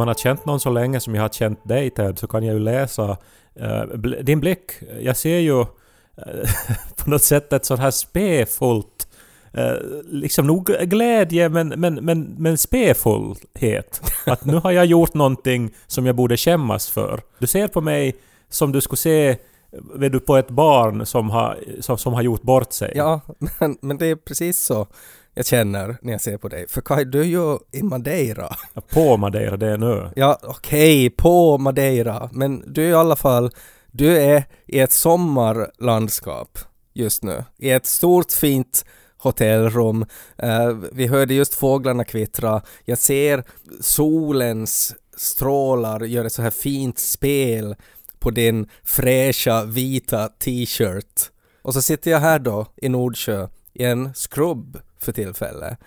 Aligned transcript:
man 0.00 0.08
har 0.08 0.14
känt 0.14 0.46
någon 0.46 0.60
så 0.60 0.70
länge 0.70 1.00
som 1.00 1.14
jag 1.14 1.22
har 1.22 1.28
känt 1.28 1.68
dig 1.68 1.90
Ted 1.90 2.18
så 2.18 2.26
kan 2.26 2.44
jag 2.44 2.54
ju 2.54 2.60
läsa 2.60 3.10
uh, 3.60 3.84
bl- 3.94 4.22
din 4.22 4.40
blick. 4.40 4.72
Jag 5.00 5.16
ser 5.16 5.38
ju 5.38 5.60
uh, 5.60 5.66
på 6.96 7.10
något 7.10 7.22
sätt 7.22 7.52
ett 7.52 7.64
sånt 7.64 7.80
här 7.80 7.90
spefullt 7.90 9.06
Uh, 9.58 10.02
liksom 10.04 10.46
nog 10.46 10.66
glädje 10.66 11.48
men, 11.48 11.68
men, 11.68 11.94
men, 11.94 12.34
men 12.38 12.58
spefullhet. 12.58 14.00
Att 14.26 14.44
nu 14.44 14.54
har 14.56 14.70
jag 14.70 14.86
gjort 14.86 15.14
någonting 15.14 15.70
som 15.86 16.06
jag 16.06 16.16
borde 16.16 16.36
skämmas 16.36 16.90
för. 16.90 17.20
Du 17.38 17.46
ser 17.46 17.68
på 17.68 17.80
mig 17.80 18.16
som 18.48 18.72
du 18.72 18.80
skulle 18.80 18.96
se 18.96 19.36
vet 19.72 20.12
du, 20.12 20.20
på 20.20 20.36
ett 20.36 20.50
barn 20.50 21.06
som 21.06 21.30
har, 21.30 21.58
som, 21.80 21.98
som 21.98 22.14
har 22.14 22.22
gjort 22.22 22.42
bort 22.42 22.72
sig. 22.72 22.92
Ja, 22.94 23.20
men, 23.58 23.78
men 23.80 23.98
det 23.98 24.06
är 24.06 24.16
precis 24.16 24.62
så 24.62 24.86
jag 25.40 25.46
känner 25.46 25.96
när 26.02 26.12
jag 26.12 26.20
ser 26.20 26.38
på 26.38 26.48
dig. 26.48 26.68
För 26.68 26.80
Kaj, 26.80 27.04
du 27.04 27.20
är 27.20 27.24
ju 27.24 27.58
i 27.72 27.82
Madeira. 27.82 28.56
På 28.90 29.16
Madeira, 29.16 29.56
det 29.56 29.66
är 29.66 29.74
en 29.74 29.82
ö. 29.82 30.10
Ja, 30.16 30.38
okej, 30.42 31.10
på 31.10 31.58
Madeira. 31.58 32.30
Men 32.32 32.72
du 32.72 32.84
är 32.84 32.88
i 32.88 32.94
alla 32.94 33.16
fall, 33.16 33.50
du 33.92 34.18
är 34.18 34.44
i 34.66 34.78
ett 34.78 34.92
sommarlandskap 34.92 36.58
just 36.92 37.22
nu. 37.22 37.44
I 37.58 37.70
ett 37.70 37.86
stort 37.86 38.32
fint 38.32 38.84
hotellrum. 39.18 40.06
Eh, 40.36 40.68
vi 40.92 41.06
hörde 41.06 41.34
just 41.34 41.54
fåglarna 41.54 42.04
kvittra. 42.04 42.62
Jag 42.84 42.98
ser 42.98 43.44
solens 43.80 44.94
strålar 45.16 46.00
gör 46.00 46.24
ett 46.24 46.32
så 46.32 46.42
här 46.42 46.50
fint 46.50 46.98
spel 46.98 47.76
på 48.18 48.30
din 48.30 48.68
fräscha 48.84 49.64
vita 49.64 50.28
t-shirt. 50.28 51.30
Och 51.62 51.74
så 51.74 51.82
sitter 51.82 52.10
jag 52.10 52.20
här 52.20 52.38
då 52.38 52.66
i 52.76 52.88
Nordsjö 52.88 53.48
i 53.72 53.84
en 53.84 54.14
skrubb 54.14 54.78
för 55.00 55.12
tillfället. 55.12 55.78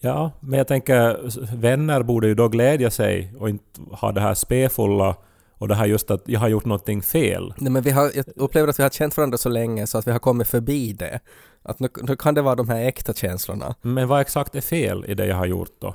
Ja, 0.00 0.30
men 0.40 0.58
jag 0.58 0.68
tänker 0.68 1.18
vänner 1.56 2.02
borde 2.02 2.26
ju 2.26 2.34
då 2.34 2.48
glädja 2.48 2.90
sig 2.90 3.34
och 3.38 3.48
inte 3.48 3.80
ha 3.90 4.12
det 4.12 4.20
här 4.20 4.34
spefulla 4.34 5.16
och 5.58 5.68
det 5.68 5.74
här 5.74 5.86
just 5.86 6.10
att 6.10 6.22
jag 6.24 6.40
har 6.40 6.48
gjort 6.48 6.64
någonting 6.64 7.02
fel. 7.02 7.54
Nej 7.58 7.72
men 7.72 7.82
vi 7.82 7.90
har, 7.90 8.10
jag 8.14 8.24
upplever 8.36 8.68
att 8.68 8.78
vi 8.78 8.82
har 8.82 8.90
känt 8.90 9.16
varandra 9.16 9.38
så 9.38 9.48
länge 9.48 9.86
så 9.86 9.98
att 9.98 10.06
vi 10.06 10.12
har 10.12 10.18
kommit 10.18 10.48
förbi 10.48 10.92
det. 10.92 11.20
Att 11.62 11.80
nu, 11.80 11.88
nu 12.02 12.16
kan 12.16 12.34
det 12.34 12.42
vara 12.42 12.54
de 12.54 12.68
här 12.68 12.84
äkta 12.84 13.14
känslorna. 13.14 13.74
Men 13.82 14.08
vad 14.08 14.20
exakt 14.20 14.54
är 14.54 14.60
fel 14.60 15.04
i 15.08 15.14
det 15.14 15.26
jag 15.26 15.36
har 15.36 15.46
gjort 15.46 15.76
då? 15.78 15.94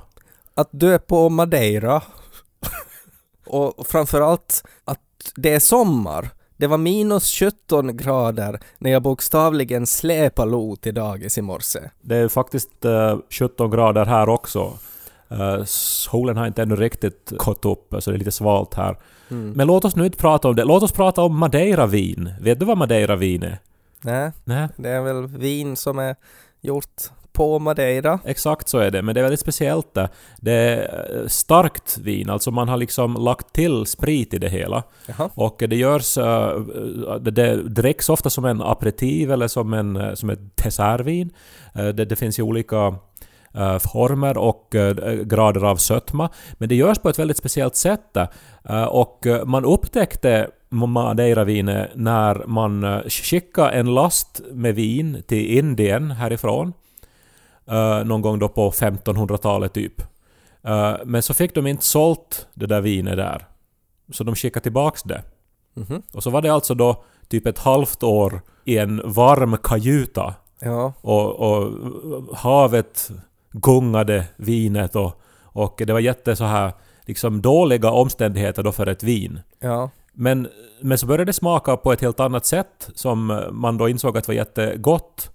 Att 0.53 0.69
du 0.71 0.93
är 0.93 0.99
på 0.99 1.29
Madeira 1.29 2.01
och 3.45 3.87
framförallt 3.87 4.63
att 4.85 4.99
det 5.35 5.53
är 5.53 5.59
sommar. 5.59 6.29
Det 6.63 6.67
var 6.67 6.77
minus 6.77 7.35
17 7.35 7.97
grader 7.97 8.59
när 8.77 8.91
jag 8.91 9.01
bokstavligen 9.01 9.87
släpade 9.87 10.51
Lo 10.51 10.75
till 10.75 10.93
dagis 10.93 11.37
i 11.37 11.41
morse. 11.41 11.79
Det 12.01 12.15
är 12.15 12.27
faktiskt 12.27 12.85
eh, 12.85 13.17
17 13.29 13.71
grader 13.71 14.05
här 14.05 14.29
också. 14.29 14.73
Eh, 15.29 15.63
solen 15.65 16.37
har 16.37 16.47
inte 16.47 16.61
ännu 16.61 16.75
riktigt 16.75 17.31
gått 17.37 17.65
upp, 17.65 17.95
så 17.99 18.11
det 18.11 18.15
är 18.15 18.19
lite 18.19 18.31
svalt 18.31 18.73
här. 18.73 18.97
Men 19.55 19.67
låt 19.67 19.85
oss 19.85 19.95
nu 19.95 20.05
inte 20.05 20.17
prata 20.17 20.47
om 20.47 20.55
det. 20.55 20.63
Låt 20.63 20.83
oss 20.83 20.91
prata 20.91 21.21
om 21.21 21.37
Madeira-vin. 21.37 22.33
Vet 22.41 22.59
du 22.59 22.65
vad 22.65 22.77
Madeira-vin 22.77 23.43
är? 23.43 23.59
Nej, 24.43 24.67
det 24.75 24.89
är 24.89 25.01
väl 25.01 25.27
vin 25.27 25.75
som 25.75 25.99
är 25.99 26.15
gjort 26.61 27.01
på 27.33 27.59
Madeira. 27.59 28.19
exakt 28.25 28.69
så 28.69 28.77
är 28.77 28.91
det. 28.91 29.01
Men 29.01 29.15
det 29.15 29.21
är 29.21 29.23
väldigt 29.23 29.39
speciellt 29.39 29.93
det. 29.93 30.09
Det 30.37 30.51
är 30.51 31.17
eh, 31.21 31.27
starkt 31.27 31.97
vin, 31.97 32.29
alltså 32.29 32.51
man 32.51 32.69
har 32.69 32.77
liksom 32.77 33.13
lagt 33.13 33.53
till 33.53 33.85
sprit 33.85 34.33
i 34.33 34.37
det 34.37 34.49
hela. 34.49 34.83
Jaha. 35.05 35.29
Och 35.35 35.63
det 35.67 35.75
görs... 35.75 36.17
eh, 36.17 36.59
det, 37.21 37.55
dricks 37.55 38.09
ofta 38.09 38.29
som 38.29 38.45
en 38.45 38.61
aperitiv 38.61 39.31
eller 39.31 39.47
som, 39.47 39.73
en, 39.73 39.95
eh, 39.95 40.13
som 40.13 40.29
ett 40.29 40.57
dessertvin. 40.63 41.29
Det, 41.73 42.05
det 42.05 42.15
finns 42.15 42.39
ju 42.39 42.43
olika 42.43 42.95
former 43.93 44.37
och 44.37 44.75
grader 45.23 45.63
av 45.63 45.75
sötma. 45.75 46.29
Men 46.53 46.69
det 46.69 46.75
görs 46.75 46.99
på 46.99 47.09
ett 47.09 47.19
väldigt 47.19 47.37
speciellt 47.37 47.75
sätt. 47.75 48.17
Och 48.89 49.25
man 49.45 49.65
upptäckte 49.65 50.47
Madeira-vinet 50.69 51.89
när 51.95 52.47
man 52.47 53.01
skickade 53.07 53.69
en 53.69 53.93
last 53.93 54.41
med 54.51 54.75
vin 54.75 55.23
till 55.27 55.57
Indien 55.57 56.11
härifrån. 56.11 56.73
Eh, 57.67 58.03
någon 58.05 58.21
gång 58.21 58.39
då 58.39 58.49
på 58.49 58.71
1500-talet 58.71 59.73
typ. 59.73 60.01
Eh, 60.63 60.95
men 61.05 61.23
så 61.23 61.33
fick 61.33 61.55
de 61.55 61.67
inte 61.67 61.85
sålt 61.85 62.47
det 62.53 62.65
där 62.65 62.81
vinet 62.81 63.17
där. 63.17 63.47
Så 64.11 64.23
de 64.23 64.35
skickade 64.35 64.63
tillbaks 64.63 65.03
det. 65.03 65.23
Mhm. 65.73 66.01
Och 66.13 66.23
så 66.23 66.29
var 66.29 66.41
det 66.41 66.49
alltså 66.49 66.73
då 66.73 67.03
typ 67.27 67.47
ett 67.47 67.59
halvt 67.59 68.03
år 68.03 68.41
i 68.65 68.77
en 68.77 69.01
varm 69.05 69.57
kajuta 69.63 70.33
Ja, 70.59 70.93
och, 71.01 71.31
och 71.31 71.71
havet 72.37 73.11
gungade 73.51 74.25
vinet 74.35 74.95
och, 74.95 75.21
och 75.43 75.81
det 75.85 75.93
var 75.93 75.99
jätte 75.99 76.35
så 76.35 76.43
här 76.43 76.71
liksom 77.01 77.41
dåliga 77.41 77.91
omständigheter 77.91 78.63
då 78.63 78.71
för 78.71 78.87
ett 78.87 79.03
vin. 79.03 79.39
ja. 79.59 79.89
Men, 80.15 80.47
men 80.81 80.97
så 80.97 81.05
började 81.05 81.25
det 81.25 81.33
smaka 81.33 81.77
på 81.77 81.93
ett 81.93 82.01
helt 82.01 82.19
annat 82.19 82.45
sätt 82.45 82.89
som 82.95 83.43
man 83.51 83.77
då 83.77 83.89
insåg 83.89 84.17
att 84.17 84.27
var 84.27 84.35
jättegott. 84.35 85.31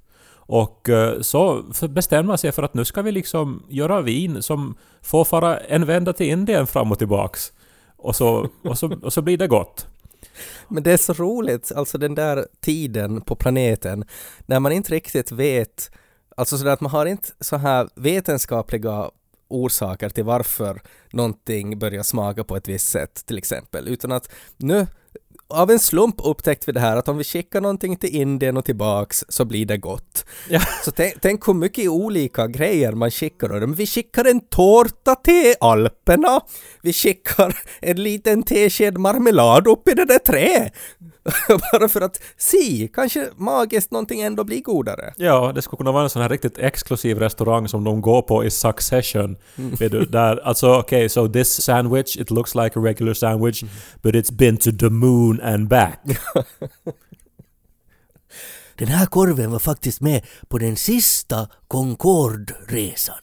Och 0.48 0.88
eh, 0.88 1.20
så 1.20 1.64
bestämde 1.88 2.28
man 2.28 2.38
sig 2.38 2.53
för 2.53 2.62
att 2.62 2.75
nu 2.75 2.84
ska 2.84 3.03
vi 3.03 3.12
liksom 3.12 3.62
göra 3.69 4.00
vin 4.00 4.42
som 4.42 4.75
får 5.03 5.25
fara 5.25 5.59
en 5.59 5.86
vända 5.86 6.12
till 6.12 6.26
Indien 6.26 6.66
fram 6.66 6.92
och 6.92 6.98
tillbaks. 6.98 7.53
Och 7.97 8.16
så, 8.16 8.48
och 8.64 8.78
så, 8.78 8.97
och 9.03 9.12
så 9.12 9.22
blir 9.22 9.38
det 9.38 9.47
gott. 9.47 9.87
Men 10.69 10.82
det 10.82 10.92
är 10.92 10.97
så 10.97 11.12
roligt, 11.12 11.72
alltså 11.72 11.98
den 11.98 12.14
där 12.14 12.47
tiden 12.60 13.20
på 13.20 13.37
planeten 13.37 14.04
när 14.47 14.60
man 14.60 14.72
inte 14.72 14.92
riktigt 14.92 15.32
vet, 15.32 15.91
alltså 16.37 16.58
sådär 16.58 16.72
att 16.72 16.81
man 16.81 16.91
har 16.91 17.06
inte 17.06 17.28
så 17.41 17.56
här 17.56 17.88
vetenskapliga 17.94 19.10
orsaker 19.48 20.08
till 20.08 20.25
varför 20.25 20.82
någonting 21.10 21.78
börjar 21.78 22.03
smaka 22.03 22.44
på 22.44 22.56
ett 22.56 22.69
visst 22.69 22.88
sätt 22.88 23.26
till 23.26 23.38
exempel, 23.38 23.88
utan 23.88 24.12
att 24.12 24.31
nu 24.56 24.87
av 25.50 25.70
en 25.70 25.78
slump 25.78 26.14
upptäckte 26.19 26.66
vi 26.66 26.72
det 26.72 26.81
här 26.81 26.97
att 26.97 27.09
om 27.09 27.19
vi 27.19 27.25
skickar 27.25 27.60
någonting 27.60 27.97
till 27.97 28.16
Indien 28.16 28.56
och 28.56 28.64
tillbaks 28.64 29.25
så 29.28 29.44
blir 29.44 29.66
det 29.66 29.76
gott. 29.76 30.25
Ja. 30.48 30.60
Så 30.84 30.91
tänk, 30.91 31.20
tänk 31.20 31.48
hur 31.48 31.54
mycket 31.54 31.88
olika 31.88 32.47
grejer 32.47 32.92
man 32.92 33.10
skickar. 33.10 33.48
Men 33.48 33.75
vi 33.75 33.87
skickar 33.87 34.25
en 34.25 34.41
tårta 34.41 35.14
till 35.14 35.54
Alperna. 35.60 36.41
Vi 36.82 36.92
skickar 36.92 37.56
en 37.81 38.03
liten 38.03 38.42
tesked 38.42 38.98
marmelad 38.98 39.66
upp 39.66 39.88
i 39.88 39.94
det 39.94 40.04
där 40.04 40.19
träet. 40.19 40.72
Bara 41.72 41.88
för 41.88 42.00
att 42.00 42.22
si, 42.36 42.90
kanske 42.94 43.28
magiskt 43.36 43.90
någonting 43.90 44.20
ändå 44.20 44.44
blir 44.44 44.62
godare. 44.62 45.14
Ja, 45.16 45.52
det 45.54 45.62
skulle 45.62 45.76
kunna 45.76 45.92
vara 45.92 46.02
en 46.02 46.10
sån 46.10 46.22
här 46.22 46.28
riktigt 46.28 46.58
exklusiv 46.58 47.18
restaurang 47.18 47.68
som 47.68 47.84
de 47.84 48.00
går 48.00 48.22
på 48.22 48.44
i 48.44 48.50
Succession. 48.50 49.36
Vet 49.56 49.92
du, 49.92 50.04
där, 50.04 50.36
alltså 50.36 50.68
okej, 50.68 50.98
okay, 50.98 51.08
so 51.08 51.28
this 51.28 51.62
sandwich, 51.62 52.16
it 52.16 52.30
looks 52.30 52.54
like 52.54 52.78
a 52.78 52.82
regular 52.82 53.14
sandwich, 53.14 53.64
but 54.02 54.14
it's 54.14 54.32
been 54.32 54.56
to 54.56 54.70
the 54.78 54.90
moon 54.90 55.40
and 55.40 55.68
back. 55.68 56.00
Den 58.78 58.88
här 58.88 59.06
korven 59.06 59.50
var 59.50 59.58
faktiskt 59.58 60.00
med 60.00 60.26
på 60.48 60.58
den 60.58 60.76
sista 60.76 61.48
Concorde-resan. 61.69 63.22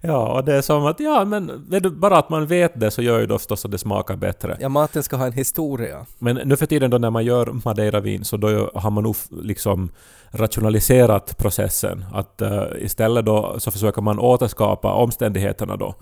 ja, 0.00 0.32
och 0.32 0.44
det 0.44 0.54
är 0.54 0.62
som 0.62 0.86
att, 0.86 1.00
ja 1.00 1.24
men 1.24 1.66
bara 1.92 2.18
att 2.18 2.30
man 2.30 2.46
vet 2.46 2.80
det 2.80 2.90
så 2.90 3.02
gör 3.02 3.20
ju 3.20 3.26
då 3.26 3.38
förstås 3.38 3.64
att 3.64 3.70
det 3.70 3.78
smakar 3.78 4.16
bättre. 4.16 4.56
Ja, 4.60 4.68
maten 4.68 5.02
ska 5.02 5.16
ha 5.16 5.26
en 5.26 5.32
historia. 5.32 6.06
Men 6.18 6.36
nu 6.44 6.56
för 6.56 6.66
tiden 6.66 6.90
då 6.90 6.98
när 6.98 7.10
man 7.10 7.24
gör 7.24 7.46
Madeira-vin 7.64 8.24
så 8.24 8.36
då 8.36 8.70
har 8.74 8.90
man 8.90 9.04
nog 9.04 9.16
liksom 9.30 9.90
rationaliserat 10.30 11.38
processen. 11.38 12.04
Att 12.12 12.42
uh, 12.42 12.62
istället 12.78 13.26
då 13.26 13.54
så 13.58 13.70
försöker 13.70 14.02
man 14.02 14.18
återskapa 14.18 14.92
omständigheterna 14.92 15.76
då 15.76 15.94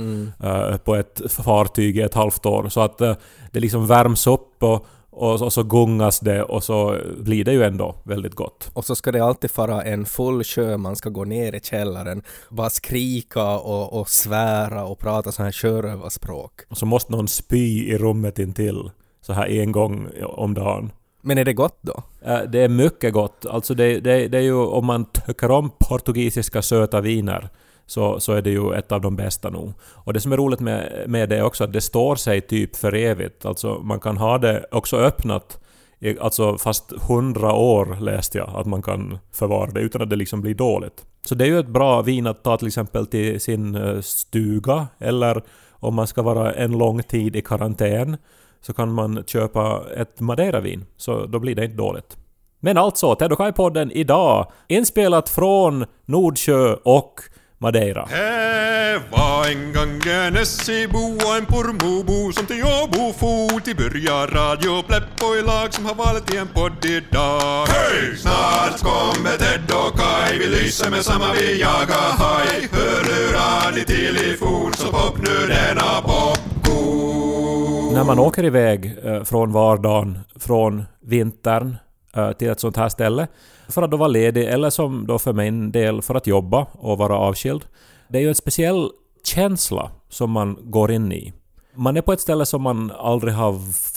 uh, 0.44 0.76
på 0.76 0.94
ett 0.94 1.20
fartyg 1.28 1.96
i 1.96 2.00
ett 2.00 2.14
halvt 2.14 2.46
år. 2.46 2.68
Så 2.68 2.80
att 2.80 3.00
uh, 3.00 3.14
det 3.50 3.60
liksom 3.60 3.86
värms 3.86 4.26
upp 4.26 4.62
och, 4.62 4.86
och, 5.12 5.42
och 5.42 5.52
så 5.52 5.62
gungas 5.62 6.20
det 6.20 6.42
och 6.42 6.64
så 6.64 6.98
blir 7.18 7.44
det 7.44 7.52
ju 7.52 7.62
ändå 7.62 7.94
väldigt 8.04 8.34
gott. 8.34 8.70
Och 8.72 8.84
så 8.84 8.94
ska 8.96 9.12
det 9.12 9.24
alltid 9.24 9.50
vara 9.56 9.82
en 9.82 10.06
full 10.06 10.44
sjö, 10.44 10.76
man 10.76 10.96
ska 10.96 11.08
gå 11.10 11.24
ner 11.24 11.54
i 11.54 11.60
källaren, 11.60 12.22
bara 12.50 12.70
skrika 12.70 13.58
och, 13.58 14.00
och 14.00 14.08
svära 14.08 14.84
och 14.84 14.98
prata 14.98 15.32
så 15.32 15.42
här 15.42 15.52
sjörövarspråk. 15.52 16.60
Och 16.68 16.78
så 16.78 16.86
måste 16.86 17.12
någon 17.12 17.28
spy 17.28 17.84
i 17.88 17.98
rummet 17.98 18.38
intill 18.38 18.90
så 19.20 19.32
här 19.32 19.46
en 19.46 19.72
gång 19.72 20.08
om 20.24 20.54
dagen. 20.54 20.92
Men 21.22 21.38
är 21.38 21.44
det 21.44 21.52
gott 21.52 21.78
då? 21.80 22.02
Eh, 22.24 22.40
Det 22.48 22.58
är 22.60 22.68
mycket 22.68 23.12
gott. 23.12 23.46
Alltså 23.46 23.74
det, 23.74 24.00
det, 24.00 24.28
det 24.28 24.38
är 24.38 24.42
ju 24.42 24.54
om 24.54 24.86
man 24.86 25.04
tycker 25.04 25.50
om 25.50 25.70
portugisiska 25.78 26.62
söta 26.62 27.00
viner 27.00 27.48
så, 27.86 28.20
så 28.20 28.32
är 28.32 28.42
det 28.42 28.50
ju 28.50 28.74
ett 28.74 28.92
av 28.92 29.00
de 29.00 29.16
bästa 29.16 29.50
nog. 29.50 29.72
Och 29.82 30.12
det 30.12 30.20
som 30.20 30.32
är 30.32 30.36
roligt 30.36 30.60
med, 30.60 31.04
med 31.06 31.28
det 31.28 31.36
är 31.36 31.42
också 31.42 31.64
att 31.64 31.72
det 31.72 31.80
står 31.80 32.16
sig 32.16 32.40
typ 32.40 32.76
för 32.76 32.94
evigt. 32.94 33.46
Alltså 33.46 33.78
man 33.82 34.00
kan 34.00 34.16
ha 34.16 34.38
det 34.38 34.66
också 34.70 34.96
öppnat 34.96 35.58
i, 35.98 36.18
alltså 36.18 36.58
fast 36.58 36.92
hundra 37.08 37.52
år 37.52 37.96
läste 38.00 38.38
jag 38.38 38.50
att 38.54 38.66
man 38.66 38.82
kan 38.82 39.18
förvara 39.32 39.70
det 39.70 39.80
utan 39.80 40.02
att 40.02 40.10
det 40.10 40.16
liksom 40.16 40.40
blir 40.40 40.54
dåligt. 40.54 41.04
Så 41.24 41.34
det 41.34 41.44
är 41.44 41.48
ju 41.48 41.58
ett 41.58 41.68
bra 41.68 42.02
vin 42.02 42.26
att 42.26 42.44
ta 42.44 42.56
till 42.56 42.66
exempel 42.66 43.06
till 43.06 43.40
sin 43.40 43.74
eh, 43.74 44.00
stuga 44.00 44.86
eller 44.98 45.42
om 45.70 45.94
man 45.94 46.06
ska 46.06 46.22
vara 46.22 46.52
en 46.52 46.78
lång 46.78 47.02
tid 47.02 47.36
i 47.36 47.42
karantän 47.42 48.16
så 48.60 48.72
kan 48.72 48.92
man 48.92 49.24
köpa 49.26 49.82
ett 49.96 50.20
Madeira-vin. 50.20 50.84
Så 50.96 51.26
då 51.26 51.38
blir 51.38 51.54
det 51.54 51.64
inte 51.64 51.76
dåligt. 51.76 52.16
Men 52.60 52.78
alltså, 52.78 53.14
Ted 53.14 53.32
och 53.32 53.38
Kai-podden 53.38 53.90
idag 53.92 54.52
inspelat 54.68 55.28
från 55.28 55.84
Nordsjö 56.04 56.76
och 56.82 57.20
Madeira. 57.62 58.06
Här 58.10 59.00
var 59.10 59.46
en 59.46 59.72
gång 59.72 60.12
en 60.12 60.36
Essebo 60.36 60.98
och 60.98 61.36
en 61.36 61.46
Pormobo 61.46 62.32
som 62.32 62.46
till 62.46 62.64
Åbo 62.64 63.12
for 63.12 63.60
till 63.60 63.76
börja 63.76 64.26
Radio 64.26 64.82
Pleppo 64.82 65.36
i 65.38 65.42
lag 65.42 65.74
som 65.74 65.84
har 65.86 65.94
valt 65.94 66.34
i 66.34 66.36
en 66.36 66.48
podd 66.48 66.84
idag. 66.84 67.66
Hej! 67.66 68.16
Snart 68.16 68.80
kommer 68.80 69.36
Ted 69.36 69.70
och 69.70 69.98
Kai, 69.98 70.38
vi 70.38 70.46
lyser 70.46 70.90
med 70.90 71.04
samma 71.04 71.32
vi 71.32 71.60
jagar 71.60 72.10
haj. 72.18 72.68
Hörlurar 72.72 73.78
i 73.78 73.84
telefon 73.84 74.72
så 74.72 74.86
pop 74.86 75.18
nu 75.18 75.46
denna 75.48 76.02
popcorn. 76.02 77.94
När 77.94 78.04
man 78.04 78.18
åker 78.18 78.44
iväg 78.44 78.98
eh, 79.04 79.22
från 79.24 79.52
vardagen, 79.52 80.18
från 80.40 80.84
vintern 81.02 81.76
Eh, 82.16 82.32
till 82.32 82.50
ett 82.50 82.60
sånt 82.60 82.76
här 82.76 82.88
ställe 82.88 83.28
för 83.68 83.82
att 83.82 83.90
då 83.90 83.96
vara 83.96 84.08
ledig 84.08 84.44
eller 84.44 84.70
som 84.70 85.06
då 85.06 85.18
för 85.18 85.32
min 85.32 85.72
del 85.72 86.02
för 86.02 86.14
att 86.14 86.26
jobba 86.26 86.66
och 86.72 86.98
vara 86.98 87.16
avskild. 87.16 87.64
Det 88.08 88.18
är 88.18 88.22
ju 88.22 88.28
en 88.28 88.34
speciell 88.34 88.90
känsla 89.24 89.90
som 90.08 90.30
man 90.30 90.58
går 90.62 90.92
in 90.92 91.12
i. 91.12 91.32
Man 91.74 91.96
är 91.96 92.00
på 92.00 92.12
ett 92.12 92.20
ställe 92.20 92.46
som 92.46 92.62
man 92.62 92.92
aldrig 92.98 93.34
har 93.34 93.52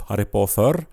varit 0.09 0.31
på 0.31 0.47
förr 0.47 0.85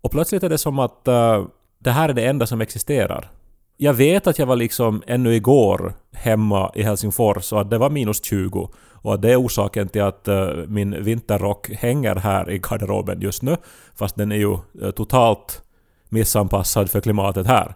och 0.00 0.10
plötsligt 0.10 0.42
är 0.42 0.48
det 0.48 0.58
som 0.58 0.78
att 0.78 1.08
uh, 1.08 1.46
det 1.78 1.90
här 1.90 2.08
är 2.08 2.12
det 2.12 2.26
enda 2.26 2.46
som 2.46 2.60
existerar. 2.60 3.30
Jag 3.76 3.94
vet 3.94 4.26
att 4.26 4.38
jag 4.38 4.46
var 4.46 4.56
liksom 4.56 5.02
ännu 5.06 5.34
igår 5.34 5.94
hemma 6.12 6.72
i 6.74 6.82
Helsingfors 6.82 7.52
och 7.52 7.60
att 7.60 7.70
det 7.70 7.78
var 7.78 7.90
minus 7.90 8.24
20 8.24 8.70
och 8.92 9.14
att 9.14 9.22
det 9.22 9.32
är 9.32 9.40
orsaken 9.40 9.88
till 9.88 10.02
att 10.02 10.28
uh, 10.28 10.66
min 10.66 11.04
vinterrock 11.04 11.70
hänger 11.70 12.16
här 12.16 12.50
i 12.50 12.58
garderoben 12.58 13.20
just 13.20 13.42
nu 13.42 13.56
fast 13.94 14.16
den 14.16 14.32
är 14.32 14.36
ju 14.36 14.52
uh, 14.82 14.90
totalt 14.90 15.62
missanpassad 16.08 16.90
för 16.90 17.00
klimatet 17.00 17.46
här. 17.46 17.74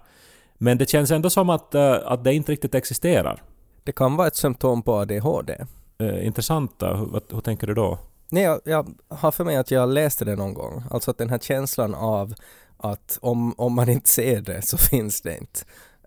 Men 0.59 0.79
det 0.79 0.89
känns 0.91 1.11
ändå 1.11 1.31
som 1.31 1.51
att, 1.51 1.75
eh, 1.75 1.93
att 2.05 2.25
det 2.25 2.35
inte 2.35 2.53
riktigt 2.53 2.75
existerar. 2.75 3.43
Det 3.85 3.93
kan 3.93 4.17
vara 4.17 4.27
ett 4.27 4.37
symptom 4.37 4.83
på 4.83 4.95
ADHD. 4.95 5.57
Eh, 5.99 6.27
intressant. 6.27 6.73
Hur, 6.81 7.07
vad- 7.07 7.23
hur 7.31 7.41
tänker 7.41 7.67
du 7.67 7.75
då? 7.75 7.99
Nej, 8.31 8.43
jag, 8.43 8.61
jag 8.65 8.89
har 9.09 9.31
för 9.31 9.45
mig 9.45 9.57
att 9.57 9.71
jag 9.71 9.89
läste 9.89 10.25
det 10.25 10.37
någon 10.37 10.55
gång. 10.55 10.83
Alltså 10.91 11.11
att 11.11 11.19
den 11.19 11.31
här 11.31 11.39
känslan 11.39 11.95
av 11.95 12.35
att 12.77 13.19
om, 13.23 13.55
om 13.59 13.75
man 13.75 13.89
inte 13.89 14.11
ser 14.11 14.41
det 14.41 14.63
så 14.63 14.77
finns 14.91 15.21
det 15.21 15.39
inte. 15.39 15.61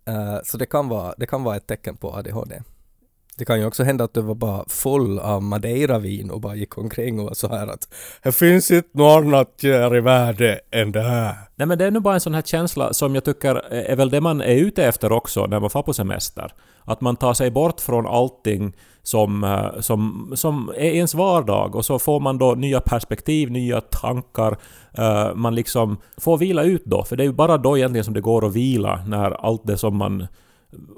Eh, 0.05 0.37
så 0.43 0.57
det 0.57 0.65
kan, 0.65 0.89
vara, 0.89 1.13
det 1.17 1.25
kan 1.25 1.43
vara 1.43 1.55
ett 1.55 1.67
tecken 1.67 1.97
på 1.97 2.13
ADHD. 2.15 2.61
Det 3.37 3.45
kan 3.45 3.59
ju 3.59 3.65
också 3.65 3.83
hända 3.83 4.03
att 4.03 4.13
du 4.13 4.21
var 4.21 4.35
bara 4.35 4.65
full 4.67 5.19
av 5.19 5.43
Madeira-vin 5.43 6.31
och 6.31 6.41
bara 6.41 6.55
gick 6.55 6.77
omkring 6.77 7.19
och 7.19 7.25
var 7.25 7.33
så 7.33 7.47
här 7.47 7.67
att 7.67 7.93
det 8.23 8.31
finns 8.31 8.71
inte 8.71 8.89
något 8.91 9.23
annat 9.23 9.59
här 9.63 9.95
i 9.95 10.01
världen 10.01 10.57
än 10.71 10.91
det 10.91 11.01
här. 11.01 11.35
Nej 11.55 11.67
men 11.67 11.77
det 11.77 11.85
är 11.85 11.91
nog 11.91 12.03
bara 12.03 12.13
en 12.13 12.19
sån 12.19 12.33
här 12.33 12.41
känsla 12.41 12.93
som 12.93 13.15
jag 13.15 13.23
tycker 13.23 13.55
är 13.73 13.95
väl 13.95 14.09
det 14.09 14.21
man 14.21 14.41
är 14.41 14.55
ute 14.55 14.85
efter 14.85 15.11
också 15.11 15.45
när 15.45 15.59
man 15.59 15.69
far 15.69 15.81
på 15.81 15.93
semester. 15.93 16.53
Att 16.83 17.01
man 17.01 17.15
tar 17.15 17.33
sig 17.33 17.51
bort 17.51 17.81
från 17.81 18.07
allting 18.07 18.73
som, 19.03 19.43
eh, 19.43 19.81
som, 19.81 20.31
som 20.35 20.69
är 20.69 20.91
ens 20.91 21.13
vardag 21.13 21.75
och 21.75 21.85
så 21.85 21.99
får 21.99 22.19
man 22.19 22.37
då 22.37 22.55
nya 22.55 22.81
perspektiv, 22.81 23.51
nya 23.51 23.81
tankar. 23.81 24.57
Eh, 24.97 25.35
man 25.35 25.55
liksom 25.55 25.97
får 26.17 26.37
vila 26.37 26.63
ut 26.63 26.85
då, 26.85 27.03
för 27.03 27.15
det 27.15 27.23
är 27.23 27.27
ju 27.27 27.33
bara 27.33 27.57
då 27.57 27.77
egentligen 27.77 28.05
som 28.05 28.13
det 28.13 28.21
går 28.21 28.45
att 28.45 28.55
vila 28.55 29.03
när 29.07 29.31
allt 29.31 29.67
det 29.67 29.77
som 29.77 29.97
man 29.97 30.27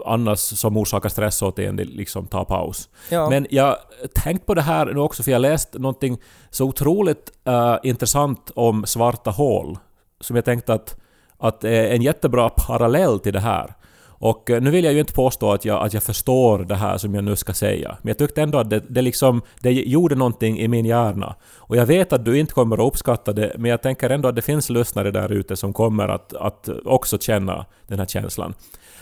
annars 0.05 0.39
som 0.39 0.77
orsakar 0.77 1.09
stress 1.09 1.41
åt 1.41 1.59
en 1.59 1.75
liksom 1.75 2.27
tar 2.27 2.45
paus. 2.45 2.89
Ja. 3.09 3.29
Men 3.29 3.47
jag 3.49 3.77
tänkt 4.15 4.45
på 4.45 4.53
det 4.53 4.61
här 4.61 4.85
nu 4.85 4.99
också 4.99 5.23
för 5.23 5.31
jag 5.31 5.41
läst 5.41 5.73
någonting 5.73 6.17
så 6.49 6.65
otroligt 6.65 7.31
eh, 7.45 7.77
intressant 7.83 8.51
om 8.55 8.85
svarta 8.85 9.31
hål 9.31 9.77
som 10.21 10.35
jag 10.35 10.45
tänkte 10.45 10.73
att, 10.73 10.95
att 11.37 11.63
är 11.63 11.87
en 11.87 12.01
jättebra 12.01 12.49
parallell 12.49 13.19
till 13.19 13.33
det 13.33 13.39
här. 13.39 13.73
Och 14.19 14.49
eh, 14.49 14.61
nu 14.61 14.69
vill 14.69 14.85
jag 14.85 14.93
ju 14.93 14.99
inte 14.99 15.13
påstå 15.13 15.51
att 15.51 15.65
jag, 15.65 15.85
att 15.85 15.93
jag 15.93 16.03
förstår 16.03 16.59
det 16.59 16.75
här 16.75 16.97
som 16.97 17.15
jag 17.15 17.23
nu 17.23 17.35
ska 17.35 17.53
säga, 17.53 17.97
men 18.01 18.07
jag 18.07 18.17
tyckte 18.17 18.41
ändå 18.41 18.57
att 18.57 18.69
det, 18.69 18.83
det, 18.89 19.01
liksom, 19.01 19.41
det 19.61 19.71
gjorde 19.71 20.15
någonting 20.15 20.59
i 20.59 20.67
min 20.67 20.85
hjärna. 20.85 21.35
Och 21.55 21.77
jag 21.77 21.85
vet 21.85 22.13
att 22.13 22.25
du 22.25 22.39
inte 22.39 22.53
kommer 22.53 22.77
att 22.77 22.93
uppskatta 22.93 23.33
det, 23.33 23.55
men 23.57 23.71
jag 23.71 23.81
tänker 23.81 24.09
ändå 24.09 24.29
att 24.29 24.35
det 24.35 24.41
finns 24.41 24.69
lyssnare 24.69 25.11
där 25.11 25.31
ute 25.31 25.55
som 25.55 25.73
kommer 25.73 26.07
att, 26.07 26.33
att 26.33 26.69
också 26.85 27.17
känna 27.17 27.65
den 27.87 27.99
här 27.99 28.05
känslan. 28.05 28.53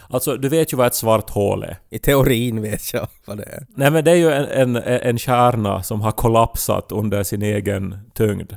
Alltså, 0.09 0.37
du 0.37 0.49
vet 0.49 0.73
ju 0.73 0.77
vad 0.77 0.87
ett 0.87 0.95
svart 0.95 1.29
hål 1.29 1.63
är. 1.63 1.77
I 1.89 1.99
teorin 1.99 2.61
vet 2.61 2.93
jag 2.93 3.07
vad 3.25 3.37
det 3.37 3.43
är. 3.43 3.65
Nej 3.75 3.91
men 3.91 4.03
det 4.03 4.11
är 4.11 4.15
ju 4.15 4.31
en, 4.31 4.75
en, 4.75 4.75
en 4.83 5.17
kärna 5.17 5.83
som 5.83 6.01
har 6.01 6.11
kollapsat 6.11 6.91
under 6.91 7.23
sin 7.23 7.41
egen 7.41 7.97
tyngd. 8.13 8.53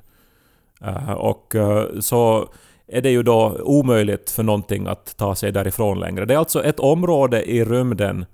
Eh, 0.84 1.12
och 1.12 1.54
eh, 1.54 2.00
så 2.00 2.48
är 2.86 3.02
det 3.02 3.10
ju 3.10 3.22
då 3.22 3.60
omöjligt 3.62 4.30
för 4.30 4.42
någonting 4.42 4.86
att 4.86 5.16
ta 5.16 5.34
sig 5.34 5.52
därifrån 5.52 6.00
längre. 6.00 6.24
Det 6.24 6.34
är 6.34 6.38
alltså 6.38 6.64
ett 6.64 6.80
område 6.80 7.50
i 7.50 7.64
rymden 7.64 8.26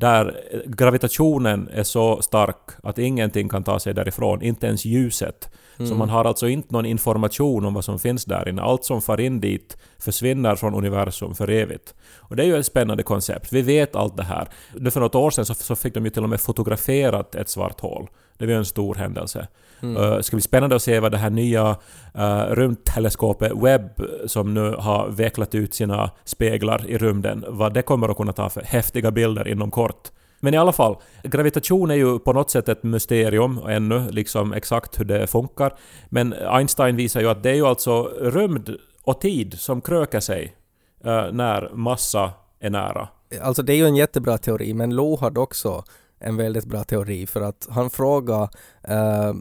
där 0.00 0.40
gravitationen 0.66 1.68
är 1.72 1.82
så 1.82 2.22
stark 2.22 2.56
att 2.82 2.98
ingenting 2.98 3.48
kan 3.48 3.64
ta 3.64 3.78
sig 3.78 3.94
därifrån, 3.94 4.42
inte 4.42 4.66
ens 4.66 4.84
ljuset. 4.84 5.50
Så 5.88 5.94
man 5.94 6.08
har 6.08 6.24
alltså 6.24 6.48
inte 6.48 6.72
någon 6.72 6.86
information 6.86 7.64
om 7.64 7.74
vad 7.74 7.84
som 7.84 7.98
finns 7.98 8.24
där 8.24 8.48
inne. 8.48 8.62
Allt 8.62 8.84
som 8.84 9.02
far 9.02 9.20
in 9.20 9.40
dit 9.40 9.76
försvinner 9.98 10.56
från 10.56 10.74
universum 10.74 11.34
för 11.34 11.50
evigt. 11.50 11.94
Och 12.16 12.36
det 12.36 12.42
är 12.42 12.46
ju 12.46 12.58
ett 12.58 12.66
spännande 12.66 13.02
koncept. 13.02 13.52
Vi 13.52 13.62
vet 13.62 13.96
allt 13.96 14.16
det 14.16 14.22
här. 14.22 14.48
För 14.90 15.00
något 15.00 15.14
år 15.14 15.30
sedan 15.30 15.46
så, 15.46 15.54
så 15.54 15.76
fick 15.76 15.94
de 15.94 16.04
ju 16.04 16.10
till 16.10 16.22
och 16.22 16.28
med 16.28 16.40
fotograferat 16.40 17.34
ett 17.34 17.48
svart 17.48 17.80
hål. 17.80 18.08
Det 18.40 18.46
var 18.46 18.52
ju 18.52 18.58
en 18.58 18.64
stor 18.64 18.94
händelse. 18.94 19.48
Uh, 19.84 20.16
det 20.16 20.22
ska 20.22 20.36
bli 20.36 20.42
spännande 20.42 20.76
att 20.76 20.82
se 20.82 21.00
vad 21.00 21.12
det 21.12 21.18
här 21.18 21.30
nya 21.30 21.76
uh, 22.18 22.54
rymdteleskopet 22.54 23.52
Webb 23.54 23.90
som 24.26 24.54
nu 24.54 24.74
har 24.78 25.08
vecklat 25.08 25.54
ut 25.54 25.74
sina 25.74 26.10
speglar 26.24 26.86
i 26.86 26.98
rymden, 26.98 27.44
vad 27.48 27.74
det 27.74 27.82
kommer 27.82 28.08
att 28.08 28.16
kunna 28.16 28.32
ta 28.32 28.48
för 28.48 28.62
häftiga 28.62 29.10
bilder 29.10 29.48
inom 29.48 29.70
kort. 29.70 30.10
Men 30.40 30.54
i 30.54 30.56
alla 30.56 30.72
fall, 30.72 30.96
gravitation 31.22 31.90
är 31.90 31.94
ju 31.94 32.18
på 32.18 32.32
något 32.32 32.50
sätt 32.50 32.68
ett 32.68 32.82
mysterium 32.82 33.60
ännu, 33.68 34.10
liksom 34.10 34.52
exakt 34.52 35.00
hur 35.00 35.04
det 35.04 35.26
funkar. 35.26 35.74
Men 36.08 36.32
Einstein 36.32 36.96
visar 36.96 37.20
ju 37.20 37.28
att 37.28 37.42
det 37.42 37.50
är 37.50 37.54
ju 37.54 37.66
alltså 37.66 38.02
rymd 38.20 38.76
och 39.02 39.20
tid 39.20 39.60
som 39.60 39.80
krökar 39.80 40.20
sig 40.20 40.56
eh, 41.04 41.32
när 41.32 41.70
massa 41.74 42.32
är 42.60 42.70
nära. 42.70 43.08
Alltså 43.42 43.62
det 43.62 43.72
är 43.72 43.76
ju 43.76 43.86
en 43.86 43.96
jättebra 43.96 44.38
teori, 44.38 44.74
men 44.74 44.94
Lo 44.94 45.16
hade 45.16 45.40
också 45.40 45.84
en 46.20 46.36
väldigt 46.36 46.64
bra 46.64 46.84
teori 46.84 47.26
för 47.26 47.40
att 47.40 47.66
han 47.70 47.90
frågade 47.90 48.48
eh, 48.82 49.34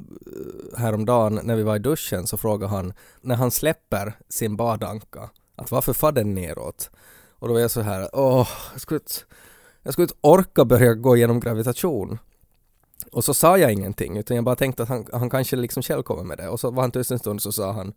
häromdagen 0.77 1.39
när 1.43 1.55
vi 1.55 1.63
var 1.63 1.75
i 1.75 1.79
duschen 1.79 2.27
så 2.27 2.37
frågade 2.37 2.71
han 2.71 2.93
när 3.21 3.35
han 3.35 3.51
släpper 3.51 4.13
sin 4.29 4.55
badanka 4.55 5.29
att 5.55 5.71
varför 5.71 5.93
far 5.93 6.11
den 6.11 6.35
neråt? 6.35 6.89
Och 7.39 7.47
då 7.47 7.53
var 7.53 7.61
jag 7.61 7.71
så 7.71 7.81
här, 7.81 8.09
åh, 8.13 8.49
jag 8.71 8.81
skulle 8.81 8.99
inte, 8.99 9.13
jag 9.83 9.93
skulle 9.93 10.03
inte 10.03 10.17
orka 10.21 10.65
börja 10.65 10.93
gå 10.93 11.17
igenom 11.17 11.39
gravitation. 11.39 12.17
Och 13.11 13.23
så 13.23 13.33
sa 13.33 13.57
jag 13.57 13.73
ingenting 13.73 14.17
utan 14.17 14.35
jag 14.35 14.43
bara 14.43 14.55
tänkte 14.55 14.83
att 14.83 14.89
han, 14.89 15.07
han 15.13 15.29
kanske 15.29 15.55
liksom 15.55 15.83
själv 15.83 16.03
kommer 16.03 16.23
med 16.23 16.37
det 16.37 16.49
och 16.49 16.59
så 16.59 16.71
var 16.71 16.83
han 16.83 16.91
tyst 16.91 17.11
en 17.11 17.19
stund 17.19 17.37
och 17.37 17.43
så 17.43 17.51
sa 17.51 17.71
han 17.71 17.93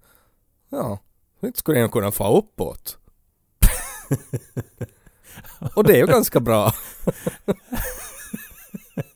ja, 0.68 0.98
inte 1.40 1.58
skulle 1.58 1.78
jag 1.78 1.92
kunna 1.92 2.12
få 2.12 2.38
uppåt. 2.38 2.98
och 5.74 5.84
det 5.84 5.92
är 5.92 5.98
ju 5.98 6.06
ganska 6.06 6.40
bra. 6.40 6.72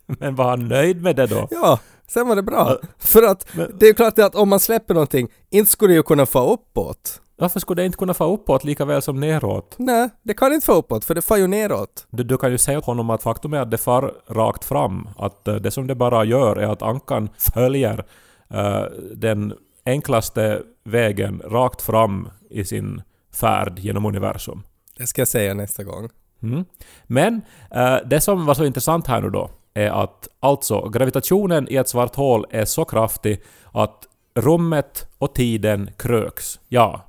Men 0.21 0.35
var 0.35 0.49
han 0.51 0.69
nöjd 0.69 1.03
med 1.03 1.17
det 1.17 1.27
då? 1.27 1.49
Ja, 1.51 1.79
sen 2.09 2.29
var 2.29 2.37
det 2.37 2.43
bra. 2.43 2.77
För 2.99 3.23
att 3.23 3.57
Men- 3.57 3.79
det 3.79 3.87
är 3.87 3.89
ju 3.89 3.95
klart 3.95 4.19
att 4.19 4.35
om 4.35 4.49
man 4.49 4.61
släpper 4.61 4.95
någonting, 4.95 5.29
inte 5.51 5.71
skulle 5.71 5.93
det 5.93 5.97
ju 5.97 6.03
kunna 6.03 6.27
få 6.27 6.53
uppåt. 6.53 7.21
Varför 7.39 7.61
skulle 7.61 7.83
det 7.83 7.87
inte 7.87 7.99
kunna 7.99 8.15
få 8.15 8.35
uppåt 8.35 8.65
lika 8.65 8.85
väl 8.85 9.03
som 9.03 9.21
neråt? 9.21 9.75
Nej, 9.79 10.09
det 10.23 10.35
kan 10.35 10.53
inte 10.53 10.67
få 10.67 10.73
uppåt 10.73 11.05
för 11.05 11.15
det 11.15 11.23
får 11.23 11.39
ju 11.39 11.47
neråt. 11.47 12.07
Du, 12.11 12.23
du 12.23 12.37
kan 12.37 12.51
ju 12.51 12.59
säga 12.59 12.79
åt 12.79 12.85
honom 12.85 13.11
att 13.11 13.23
faktum 13.23 13.55
är 13.55 13.59
att 13.61 13.71
det 13.71 13.79
far 13.79 14.13
rakt 14.29 14.65
fram. 14.65 15.09
Att 15.19 15.49
eh, 15.49 15.55
det 15.55 15.71
som 15.71 15.87
det 15.87 15.95
bara 15.95 16.25
gör 16.25 16.57
är 16.57 16.67
att 16.69 16.83
ankan 16.83 17.29
följer 17.55 18.05
eh, 18.51 18.83
den 19.15 19.55
enklaste 19.85 20.63
vägen 20.85 21.43
rakt 21.45 21.83
fram 21.83 22.29
i 22.51 22.65
sin 22.65 23.03
färd 23.35 23.79
genom 23.79 24.07
universum. 24.07 24.63
Det 24.99 25.07
ska 25.07 25.21
jag 25.21 25.29
säga 25.29 25.55
nästa 25.55 25.85
gång. 25.85 26.09
Mm. 26.43 26.65
Men 27.07 27.41
eh, 27.71 27.97
det 28.07 28.21
som 28.21 28.47
var 28.47 28.55
så 28.55 28.65
intressant 28.65 29.07
här 29.07 29.21
nu 29.21 29.31
då 29.31 29.51
är 29.77 29.91
att 29.91 30.29
alltså 30.41 30.89
gravitationen 30.89 31.69
i 31.71 31.77
ett 31.77 31.89
svart 31.89 32.17
hål 32.17 32.47
är 32.51 32.65
så 32.65 32.85
kraftig 32.85 33.43
att 33.73 34.07
rummet 34.35 35.09
och 35.19 35.35
tiden 35.35 35.91
kröks. 35.97 36.61
Ja. 36.69 37.01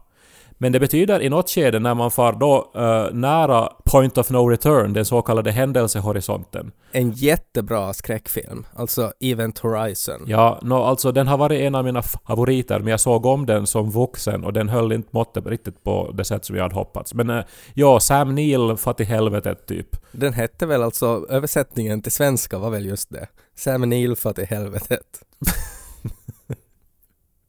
Men 0.58 0.72
det 0.72 0.80
betyder 0.80 1.22
i 1.22 1.30
något 1.30 1.50
skede 1.50 1.80
när 1.80 1.96
man 1.96 2.12
far 2.12 2.34
då 2.34 2.72
eh, 2.76 3.14
nära 3.14 3.70
point 3.86 4.18
of 4.18 4.30
no 4.30 4.50
return, 4.50 4.94
den 4.94 5.06
så 5.06 5.22
kallade 5.22 5.52
händelsehorisonten. 5.52 6.72
En 6.92 7.12
jättebra 7.12 7.94
skräckfilm, 7.94 8.66
alltså 8.76 9.12
Event 9.20 9.60
Horizon. 9.60 10.24
Ja, 10.28 10.60
no, 10.62 10.74
alltså 10.74 11.12
den 11.12 11.28
har 11.28 11.38
varit 11.38 11.62
en 11.62 11.76
av 11.76 11.86
mina 11.86 12.02
favoriter, 12.02 12.80
men 12.80 12.88
jag 12.88 13.00
såg 13.00 13.26
om 13.26 13.46
den 13.46 13.68
som 13.68 13.92
vuxen 13.92 14.44
och 14.44 14.54
den 14.54 14.70
höll 14.70 14.92
inte 14.92 15.10
måttet 15.12 15.46
riktigt 15.46 15.84
på 15.84 16.12
det 16.14 16.26
sätt 16.26 16.46
som 16.46 16.56
jag 16.56 16.64
hade 16.64 16.76
hoppats. 16.76 17.14
Men 17.14 17.30
eh, 17.30 17.44
ja, 17.74 18.00
Sam 18.00 18.36
Neill 18.36 18.78
far 18.78 18.94
till 18.94 19.06
helvetet 19.06 19.68
typ. 19.68 19.88
Den 20.12 20.34
hette 20.34 20.66
väl 20.66 20.84
alltså, 20.84 21.26
översättningen 21.30 22.02
till 22.02 22.12
svenska 22.12 22.58
var 22.58 22.70
väl 22.70 22.86
just 22.86 23.10
det. 23.10 23.28
Sam 23.56 23.90
Neill 23.90 24.16
för 24.16 24.34
till 24.34 24.46
helvetet. 24.48 25.24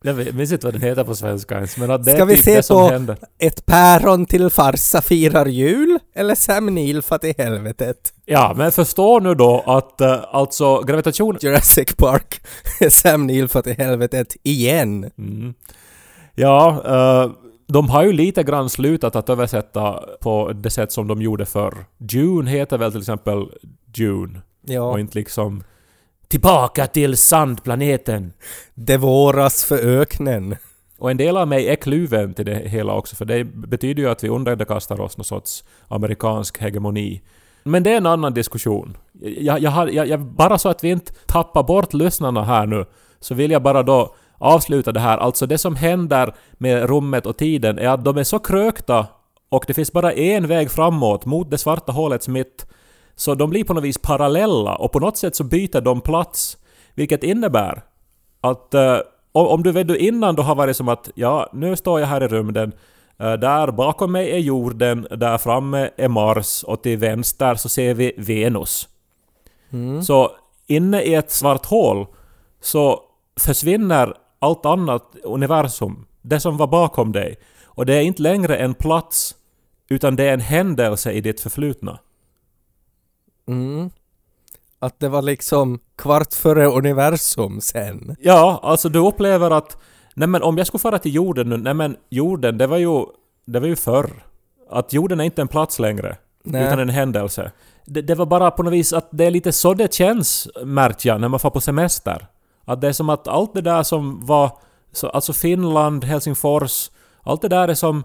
Jag 0.09 0.35
minns 0.35 0.53
inte 0.53 0.67
vad 0.67 0.75
den 0.75 0.83
heter 0.83 1.05
på 1.05 1.15
svenska 1.15 1.55
ens, 1.55 1.77
men 1.77 1.91
att 1.91 2.05
det 2.05 2.11
Ska 2.13 2.23
är 2.23 2.27
vi 2.27 2.35
typ 2.35 2.45
se 2.45 2.55
det 2.57 2.63
som 2.63 2.77
på- 2.77 2.93
händer. 2.93 3.17
Ett 3.39 3.67
päron 3.67 4.27
till 4.27 4.51
farsa 4.51 5.03
firar 5.03 5.47
jul? 5.47 5.99
Eller 6.15 6.35
Sam 6.35 6.67
Neill 6.75 7.03
för 7.03 7.19
till 7.19 7.35
helvetet? 7.39 8.13
Ja, 8.25 8.55
men 8.57 8.73
förstå 8.73 9.21
nu 9.21 9.35
då 9.35 9.63
att 9.67 10.01
uh, 10.03 10.25
alltså 10.33 10.81
gravitation... 10.83 11.37
Jurassic 11.41 11.95
Park, 11.97 12.41
Sam 12.91 13.27
Neill 13.27 13.49
för 13.49 13.63
till 13.63 13.77
helvetet 13.77 14.37
igen. 14.43 15.11
Mm. 15.19 15.55
Ja, 16.35 16.83
eh, 16.87 17.31
de 17.69 17.89
har 17.89 18.03
ju 18.05 18.13
lite 18.13 18.43
grann 18.43 18.69
slutat 18.71 19.17
att 19.17 19.29
översätta 19.29 20.01
på 20.21 20.53
det 20.53 20.71
sätt 20.71 20.93
som 20.93 21.07
de 21.09 21.23
gjorde 21.23 21.47
förr. 21.47 21.75
June 22.11 22.51
heter 22.51 22.79
väl 22.79 22.91
till 22.93 23.01
exempel 23.01 23.47
June 23.95 24.41
Ja, 24.67 24.83
och 24.83 25.01
inte 25.01 25.19
liksom 25.19 25.63
Tillbaka 26.29 26.87
till 26.87 27.17
sandplaneten. 27.17 28.33
det 28.75 28.97
våras 28.97 29.65
för 29.65 29.79
öknen. 29.79 30.57
Och 30.99 31.11
en 31.11 31.17
del 31.17 31.37
av 31.37 31.49
mig 31.49 31.69
är 31.69 31.77
kluven 31.77 32.35
till 32.35 32.47
det 32.47 32.69
hela 32.69 32.95
också, 32.95 33.17
för 33.17 33.25
det 33.25 33.45
betyder 33.45 34.03
ju 34.03 34.09
att 34.09 34.25
vi 34.25 34.29
underkastar 34.29 35.01
oss 35.01 35.17
någon 35.17 35.25
sorts 35.25 35.65
amerikansk 35.89 36.59
hegemoni. 36.59 37.23
Men 37.65 37.83
det 37.83 37.93
är 37.93 37.97
en 37.97 38.07
annan 38.07 38.35
diskussion. 38.35 38.97
Jag, 39.21 39.61
jag, 39.61 39.95
jag, 39.95 40.21
bara 40.21 40.59
så 40.59 40.69
att 40.69 40.85
vi 40.85 40.89
inte 40.89 41.13
tappar 41.27 41.63
bort 41.63 41.95
lyssnarna 41.95 42.45
här 42.45 42.67
nu, 42.67 42.85
så 43.21 43.35
vill 43.35 43.51
jag 43.51 43.63
bara 43.63 43.83
då 43.83 44.15
avsluta 44.39 44.93
det 44.93 45.01
här. 45.01 45.19
Alltså 45.19 45.47
det 45.47 45.59
som 45.59 45.77
händer 45.77 46.35
med 46.53 46.83
rummet 46.83 47.27
och 47.27 47.37
tiden 47.37 47.79
är 47.79 47.89
att 47.89 48.05
de 48.05 48.19
är 48.19 48.25
så 48.25 48.39
krökta 48.39 49.07
och 49.49 49.65
det 49.67 49.75
finns 49.75 49.93
bara 49.93 50.13
en 50.13 50.47
väg 50.47 50.71
framåt, 50.71 51.27
mot 51.27 51.51
det 51.51 51.59
svarta 51.59 51.93
hålets 51.93 52.29
mitt. 52.29 52.67
Så 53.19 53.35
de 53.35 53.51
blir 53.51 53.65
på 53.65 53.75
något 53.75 53.85
vis 53.85 53.99
parallella 53.99 54.77
och 54.77 54.93
på 54.93 55.01
något 55.01 55.17
sätt 55.17 55.37
så 55.37 55.45
byter 55.45 55.81
de 55.81 56.01
plats. 56.01 56.59
Vilket 56.95 57.23
innebär 57.25 57.83
att 58.41 58.75
eh, 58.75 58.99
om, 59.33 59.63
du 59.63 59.73
vet 59.73 59.89
du 59.89 59.97
innan 59.97 60.35
då 60.35 60.43
har 60.43 60.55
varit 60.55 60.77
som 60.77 60.89
att 60.89 61.11
ja, 61.15 61.51
nu 61.53 61.77
står 61.77 62.01
jag 62.01 62.07
här 62.07 62.23
i 62.23 62.29
rymden. 62.29 62.73
eh, 63.19 63.33
där 63.33 63.71
bakom 63.71 64.13
mig 64.13 64.31
är 64.31 64.39
jorden, 64.39 65.07
där 65.11 65.39
framme 65.39 65.91
är 65.97 66.09
Mars 66.09 66.63
och 66.63 66.83
till 66.83 66.99
vänster 66.99 67.55
så 67.55 67.69
ser 67.69 67.95
vi 67.95 68.15
Venus. 68.19 68.89
Så 70.03 70.31
inne 70.67 71.03
i 71.03 71.15
ett 71.15 71.31
svart 71.31 71.67
hål 71.67 72.07
så 72.61 73.01
försvinner 73.41 74.15
allt 74.39 74.67
annat 74.67 75.17
universum. 75.25 76.07
Det 76.23 76.41
som 76.41 76.57
var 76.57 76.67
bakom 76.67 77.13
dig. 77.13 77.37
Och 77.65 77.87
det 77.87 77.95
är 77.95 78.03
inte 78.03 78.23
längre 78.23 78.57
en 78.57 78.75
plats 78.75 79.35
utan 79.89 80.17
det 80.17 80.25
är 80.25 80.33
en 80.33 80.41
händelse 80.41 81.13
i 81.13 81.21
ditt 81.21 81.41
förflutna. 81.41 81.99
Mm. 83.49 83.91
Att 84.79 85.01
det 85.01 85.09
var 85.09 85.23
liksom 85.23 85.79
kvart 85.97 86.35
före 86.35 86.67
universum 86.67 87.61
sen. 87.61 88.17
Ja, 88.21 88.61
alltså 88.63 88.89
du 88.89 88.99
upplever 88.99 89.51
att 89.51 89.77
nej 90.15 90.29
men 90.29 90.43
om 90.43 90.59
jag 90.59 90.67
skulle 90.67 90.81
fara 90.81 90.99
till 90.99 91.15
jorden 91.15 91.49
nu, 91.49 91.57
nej 91.57 91.75
men 91.75 91.97
jorden 92.11 92.59
det 92.59 92.67
var 92.67 92.77
ju, 92.77 93.05
det 93.47 93.61
var 93.61 93.67
ju 93.67 93.77
förr. 93.77 94.11
Att 94.71 94.93
jorden 94.93 95.21
är 95.21 95.25
inte 95.25 95.43
en 95.43 95.49
plats 95.49 95.79
längre, 95.79 96.17
Nej. 96.45 96.67
utan 96.67 96.79
en 96.79 96.89
händelse. 96.89 97.53
Det, 97.85 98.03
det 98.03 98.15
var 98.15 98.27
bara 98.27 98.51
på 98.51 98.63
något 98.63 98.73
vis 98.73 98.93
att 98.93 99.09
det 99.11 99.25
är 99.25 99.31
lite 99.31 99.53
så 99.53 99.75
det 99.75 99.95
känns, 99.95 100.49
märkte 100.65 101.09
jag, 101.09 101.21
när 101.21 101.29
man 101.29 101.41
får 101.41 101.51
på 101.51 101.61
semester. 101.61 102.27
Att 102.65 102.81
det 102.81 102.89
är 102.89 102.93
som 102.93 103.09
att 103.09 103.29
allt 103.29 103.55
det 103.55 103.61
där 103.61 103.83
som 103.83 104.27
var, 104.27 104.53
så, 104.93 105.09
alltså 105.09 105.33
Finland, 105.33 106.05
Helsingfors, 106.05 106.91
allt 107.23 107.43
det 107.43 107.49
där 107.49 107.69
är 107.69 107.75
som, 107.75 108.05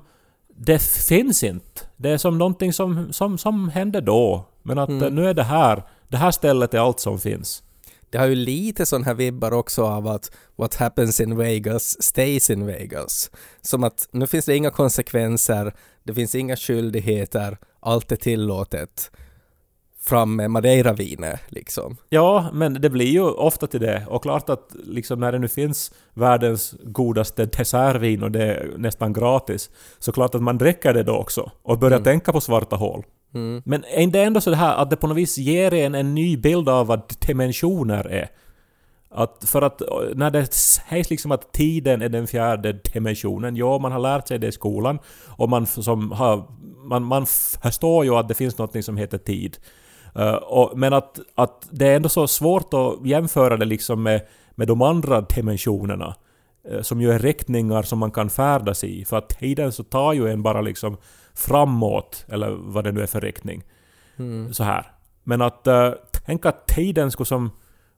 det 0.58 0.82
finns 0.82 1.44
inte. 1.44 1.82
Det 1.98 2.10
är 2.10 2.18
som 2.18 2.38
någonting 2.38 2.74
som, 2.74 3.14
som, 3.14 3.38
som 3.38 3.70
hände 3.70 4.02
då. 4.02 4.46
Men 4.64 4.80
att 4.80 4.90
eh, 4.90 5.10
nu 5.10 5.30
är 5.30 5.34
det 5.34 5.44
här, 5.44 5.84
det 6.08 6.18
här 6.18 6.32
stället 6.32 6.74
är 6.74 6.80
allt 6.80 7.00
som 7.00 7.20
finns. 7.20 7.64
Det 8.10 8.18
har 8.18 8.26
ju 8.26 8.36
lite 8.36 8.86
sån 8.86 9.04
här 9.04 9.14
vibbar 9.14 9.52
också 9.52 9.84
av 9.84 10.08
att 10.08 10.32
what 10.56 10.76
happens 10.76 11.20
in 11.20 11.38
Vegas 11.38 12.04
stays 12.04 12.50
in 12.50 12.66
Vegas. 12.66 13.32
Som 13.62 13.84
att 13.84 14.08
nu 14.12 14.28
finns 14.28 14.46
det 14.46 14.56
inga 14.56 14.70
konsekvenser, 14.70 15.74
det 16.04 16.14
finns 16.14 16.36
inga 16.36 16.56
skyldigheter, 16.56 17.58
allt 17.80 18.12
är 18.12 18.16
tillåtet. 18.16 19.12
Fram 20.06 20.36
med 20.36 20.52
Madeira-vinet 20.52 21.40
liksom. 21.50 21.98
Ja, 22.10 22.50
men 22.54 22.74
det 22.74 22.90
blir 22.90 23.12
ju 23.12 23.22
ofta 23.22 23.68
till 23.68 23.80
det. 23.80 24.06
Och 24.08 24.24
klart 24.24 24.50
att 24.50 24.76
liksom 24.84 25.20
när 25.20 25.32
det 25.32 25.40
nu 25.40 25.48
finns 25.48 25.94
världens 26.14 26.76
godaste 26.84 27.46
dessertvin 27.46 28.24
och 28.24 28.32
det 28.32 28.44
är 28.44 28.74
nästan 28.78 29.14
gratis, 29.14 29.70
så 30.00 30.12
klart 30.12 30.36
att 30.36 30.42
man 30.42 30.58
dricker 30.58 30.94
det 30.94 31.04
då 31.04 31.16
också 31.18 31.52
och 31.64 31.80
börjar 31.80 32.00
tänka 32.00 32.32
på 32.32 32.42
svarta 32.42 32.76
hål. 32.76 33.04
Men 33.66 33.84
är 33.84 34.08
det 34.08 34.24
ändå 34.24 34.42
så 34.42 34.50
det 34.50 34.56
här 34.56 34.76
att 34.76 34.90
det 34.90 34.96
på 34.96 35.08
något 35.08 35.18
vis 35.18 35.38
ger 35.38 35.74
en 35.74 35.96
en 35.96 36.16
ny 36.16 36.38
bild 36.38 36.70
av 36.70 36.88
vad 36.88 37.02
dimensioner 37.28 38.08
är? 38.08 38.30
Att 39.10 39.44
för 39.46 39.62
att 39.62 39.82
eh, 39.82 39.88
när 40.16 40.32
det 40.32 40.54
sägs 40.54 41.10
liksom 41.10 41.32
att 41.32 41.54
tiden 41.54 42.02
är 42.02 42.10
den 42.10 42.28
fjärde 42.28 42.74
dimensionen, 42.94 43.56
ja 43.56 43.78
man 43.78 43.92
har 43.92 44.00
lärt 44.00 44.28
sig 44.28 44.40
det 44.40 44.48
i 44.48 44.52
skolan 44.52 45.00
och 45.28 45.50
man, 45.50 45.66
som 45.66 46.12
har, 46.12 46.44
man, 46.84 47.04
man 47.04 47.26
förstår 47.64 48.06
ju 48.06 48.16
att 48.16 48.28
det 48.28 48.34
finns 48.34 48.58
något 48.58 48.86
som 48.86 48.98
heter 48.98 49.18
tid. 49.18 49.58
Eh, 50.16 50.34
och, 50.34 50.78
men 50.78 50.94
att, 50.94 51.20
att 51.36 51.68
det 51.72 51.88
är 51.88 51.96
ändå 51.96 52.10
så 52.10 52.28
svårt 52.28 52.74
att 52.74 53.06
jämföra 53.06 53.58
det 53.58 53.66
liksom 53.66 54.04
med, 54.04 54.22
med 54.56 54.68
de 54.68 54.82
andra 54.82 55.22
dimensionerna. 55.22 56.16
eh, 56.70 56.82
Som 56.82 57.02
ju 57.02 57.12
är 57.12 57.20
riktningar 57.20 57.84
som 57.84 58.00
man 58.00 58.12
kan 58.12 58.30
färdas 58.30 58.84
i. 58.84 59.06
För 59.06 59.18
att 59.18 59.30
tiden 59.30 59.72
så 59.72 59.84
tar 59.84 60.14
ju 60.14 60.32
en 60.32 60.44
bara 60.44 60.62
liksom 60.62 60.98
framåt, 61.36 62.26
eller 62.30 62.50
vad 62.60 62.84
det 62.84 62.92
nu 62.92 63.02
är 63.02 63.08
för 63.08 63.22
riktning. 63.22 63.64
Så 64.52 64.64
här. 64.64 64.92
Men 65.24 65.42
att 65.42 65.68
uh, 65.68 65.90
tänka 66.26 66.50
att 66.50 66.68
tiden 66.68 67.12
skulle 67.12 67.26
som 67.28 67.52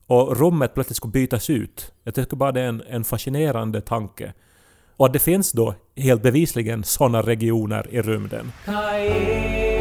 och 0.07 0.37
rummet 0.37 0.73
plötsligt 0.73 0.97
skulle 0.97 1.11
bytas 1.11 1.49
ut. 1.49 1.93
Jag 2.03 2.15
tycker 2.15 2.37
bara 2.37 2.51
det 2.51 2.61
är 2.61 2.67
en, 2.67 2.83
en 2.89 3.03
fascinerande 3.03 3.81
tanke. 3.81 4.33
Och 4.97 5.05
att 5.05 5.13
det 5.13 5.19
finns 5.19 5.51
då 5.51 5.73
helt 5.95 6.21
bevisligen 6.21 6.83
sådana 6.83 7.21
regioner 7.21 7.87
i 7.91 8.01
rymden. 8.01 8.51
Jag 8.65 9.74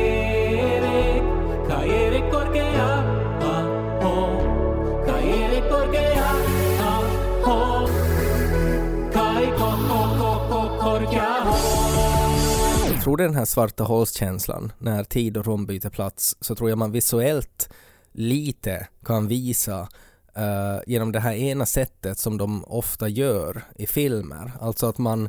tror 13.04 13.16
det 13.16 13.24
är 13.24 13.28
den 13.28 13.36
här 13.36 13.44
svarta 13.44 13.84
hålskänslan, 13.84 14.72
när 14.78 15.04
tid 15.04 15.36
och 15.36 15.46
rum 15.46 15.66
byter 15.66 15.90
plats, 15.90 16.36
så 16.40 16.54
tror 16.54 16.68
jag 16.68 16.78
man 16.78 16.92
visuellt 16.92 17.68
lite 18.12 18.88
kan 19.04 19.28
visa 19.28 19.80
uh, 20.38 20.80
genom 20.86 21.12
det 21.12 21.20
här 21.20 21.32
ena 21.32 21.66
sättet 21.66 22.18
som 22.18 22.38
de 22.38 22.64
ofta 22.64 23.08
gör 23.08 23.62
i 23.76 23.86
filmer. 23.86 24.52
Alltså 24.60 24.86
att 24.86 24.98
man 24.98 25.28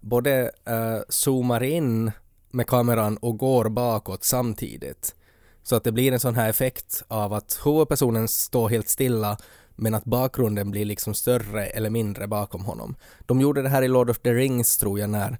både 0.00 0.50
uh, 0.68 1.02
zoomar 1.08 1.62
in 1.62 2.12
med 2.50 2.66
kameran 2.66 3.16
och 3.16 3.38
går 3.38 3.68
bakåt 3.68 4.24
samtidigt. 4.24 5.14
Så 5.62 5.76
att 5.76 5.84
det 5.84 5.92
blir 5.92 6.12
en 6.12 6.20
sån 6.20 6.34
här 6.34 6.50
effekt 6.50 7.04
av 7.08 7.32
att 7.32 7.60
huvudpersonen 7.64 8.28
står 8.28 8.68
helt 8.68 8.88
stilla 8.88 9.38
men 9.76 9.94
att 9.94 10.04
bakgrunden 10.04 10.70
blir 10.70 10.84
liksom 10.84 11.14
större 11.14 11.66
eller 11.66 11.90
mindre 11.90 12.26
bakom 12.26 12.64
honom. 12.64 12.96
De 13.26 13.40
gjorde 13.40 13.62
det 13.62 13.68
här 13.68 13.82
i 13.82 13.88
Lord 13.88 14.10
of 14.10 14.18
the 14.18 14.34
Rings 14.34 14.76
tror 14.76 14.98
jag 14.98 15.10
när 15.10 15.38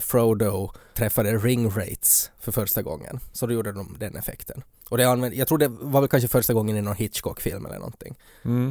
Frodo 0.00 0.70
träffade 0.94 1.36
Ringwraiths 1.36 2.30
för 2.40 2.52
första 2.52 2.82
gången. 2.82 3.20
Så 3.32 3.46
då 3.46 3.52
gjorde 3.52 3.72
de 3.72 3.96
den 4.00 4.16
effekten. 4.16 4.62
Och 4.88 4.98
det 4.98 5.04
använd, 5.04 5.34
jag 5.34 5.48
tror 5.48 5.58
det 5.58 5.68
var 5.68 6.00
väl 6.00 6.08
kanske 6.08 6.28
första 6.28 6.52
gången 6.52 6.76
i 6.76 6.82
någon 6.82 6.96
Hitchcock-film 6.96 7.66
eller 7.66 7.78
någonting. 7.78 8.14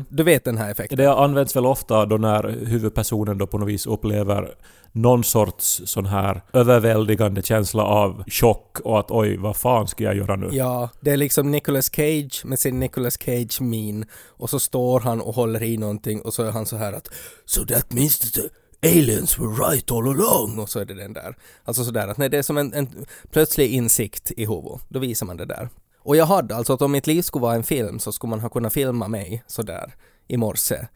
Du 0.10 0.24
vet 0.24 0.44
den 0.44 0.58
här 0.58 0.72
effekten? 0.72 0.98
Det 0.98 1.14
används 1.14 1.56
väl 1.56 1.66
ofta 1.66 2.06
då 2.06 2.18
när 2.18 2.44
huvudpersonen 2.66 3.38
då 3.38 3.48
på 3.48 3.58
något 3.58 3.70
vis 3.70 3.86
upplever 3.86 4.56
någon 4.92 5.24
sorts 5.24 5.82
sån 5.86 6.06
här 6.06 6.42
överväldigande 6.54 7.42
känsla 7.42 7.84
av 7.84 8.24
chock 8.28 8.80
och 8.80 9.00
att 9.00 9.12
oj, 9.12 9.38
vad 9.38 9.56
fan 9.56 9.88
ska 9.88 10.04
jag 10.04 10.16
göra 10.16 10.36
nu? 10.36 10.50
Ja, 10.52 10.90
det 11.00 11.12
är 11.12 11.18
liksom 11.18 11.52
Nicolas 11.52 11.92
Cage 11.96 12.42
med 12.46 12.60
sin 12.60 12.80
Nicolas 12.80 13.18
Cage 13.18 13.62
min 13.62 14.06
och 14.14 14.50
så 14.50 14.60
står 14.60 15.00
han 15.00 15.22
och 15.22 15.36
håller 15.36 15.64
i 15.64 15.78
någonting 15.78 16.22
och 16.22 16.34
så 16.34 16.44
är 16.44 16.52
han 16.52 16.66
så 16.66 16.78
här 16.78 16.94
att 16.94 17.08
So 17.46 17.66
that 17.66 17.94
means 17.94 18.20
that 18.20 18.52
aliens 18.84 19.40
were 19.40 19.70
right 19.70 19.92
all 19.92 20.08
along 20.08 20.60
och 20.60 20.70
så 20.70 20.80
är 20.80 20.86
det 20.86 20.94
den 20.94 21.14
där. 21.14 21.36
Alltså 21.64 21.84
sådär 21.84 22.08
att 22.08 22.18
när 22.18 22.30
det 22.30 22.38
är 22.38 22.42
som 22.42 22.58
en, 22.58 22.74
en 22.74 23.06
plötslig 23.32 23.72
insikt 23.74 24.32
i 24.38 24.46
Hovo, 24.46 24.80
då 24.90 25.00
visar 25.00 25.26
man 25.26 25.38
det 25.38 25.46
där. 25.46 25.70
Och 25.98 26.16
jag 26.16 26.26
hade 26.26 26.56
alltså 26.56 26.74
att 26.74 26.82
om 26.82 26.92
mitt 26.92 27.08
liv 27.08 27.22
skulle 27.22 27.42
vara 27.42 27.56
en 27.56 27.64
film 27.64 28.00
så 28.00 28.12
skulle 28.12 28.30
man 28.30 28.40
ha 28.40 28.50
kunnat 28.50 28.74
filma 28.74 29.08
mig 29.08 29.44
sådär 29.48 29.96
i 30.28 30.38
morse 30.38 30.88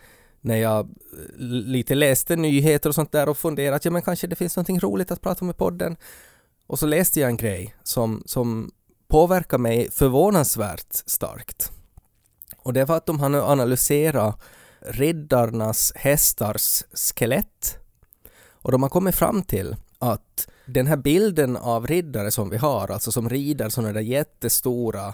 när 0.42 0.56
jag 0.56 0.80
eh, 0.80 1.38
lite 1.38 1.96
läste 1.96 2.36
nyheter 2.36 2.90
och 2.90 2.96
sånt 2.96 3.12
där 3.12 3.30
och 3.30 3.38
funderade 3.38 3.76
att 3.76 3.86
ja 3.86 3.92
men 3.92 4.02
kanske 4.02 4.28
det 4.28 4.36
finns 4.36 4.56
någonting 4.56 4.80
roligt 4.80 5.12
att 5.12 5.22
prata 5.22 5.46
om 5.46 5.50
i 5.50 5.54
podden. 5.54 5.98
Och 6.68 6.80
så 6.80 6.86
läste 6.86 7.20
jag 7.20 7.30
en 7.30 7.38
grej 7.38 7.76
som, 7.84 8.24
som 8.26 8.72
påverkar 9.08 9.58
mig 9.58 9.92
förvånansvärt 9.92 10.94
starkt. 11.06 11.72
Och 12.58 12.74
det 12.74 12.86
var 12.86 12.98
att 12.98 13.06
de 13.06 13.20
har 13.20 13.30
nu 13.30 13.42
analyserat 13.42 14.42
riddarnas 14.88 15.92
hästars 15.96 16.84
skelett. 16.94 17.78
Och 18.52 18.72
de 18.72 18.84
har 18.84 18.90
kommit 18.90 19.16
fram 19.16 19.44
till 19.44 19.76
att 20.00 20.48
den 20.66 20.88
här 20.88 20.98
bilden 20.98 21.58
av 21.58 21.88
riddare 21.88 22.32
som 22.32 22.50
vi 22.50 22.58
har, 22.58 22.92
alltså 22.92 23.12
som 23.12 23.30
rider 23.30 23.70
sådana 23.70 23.94
där 23.94 24.02
jättestora 24.02 25.14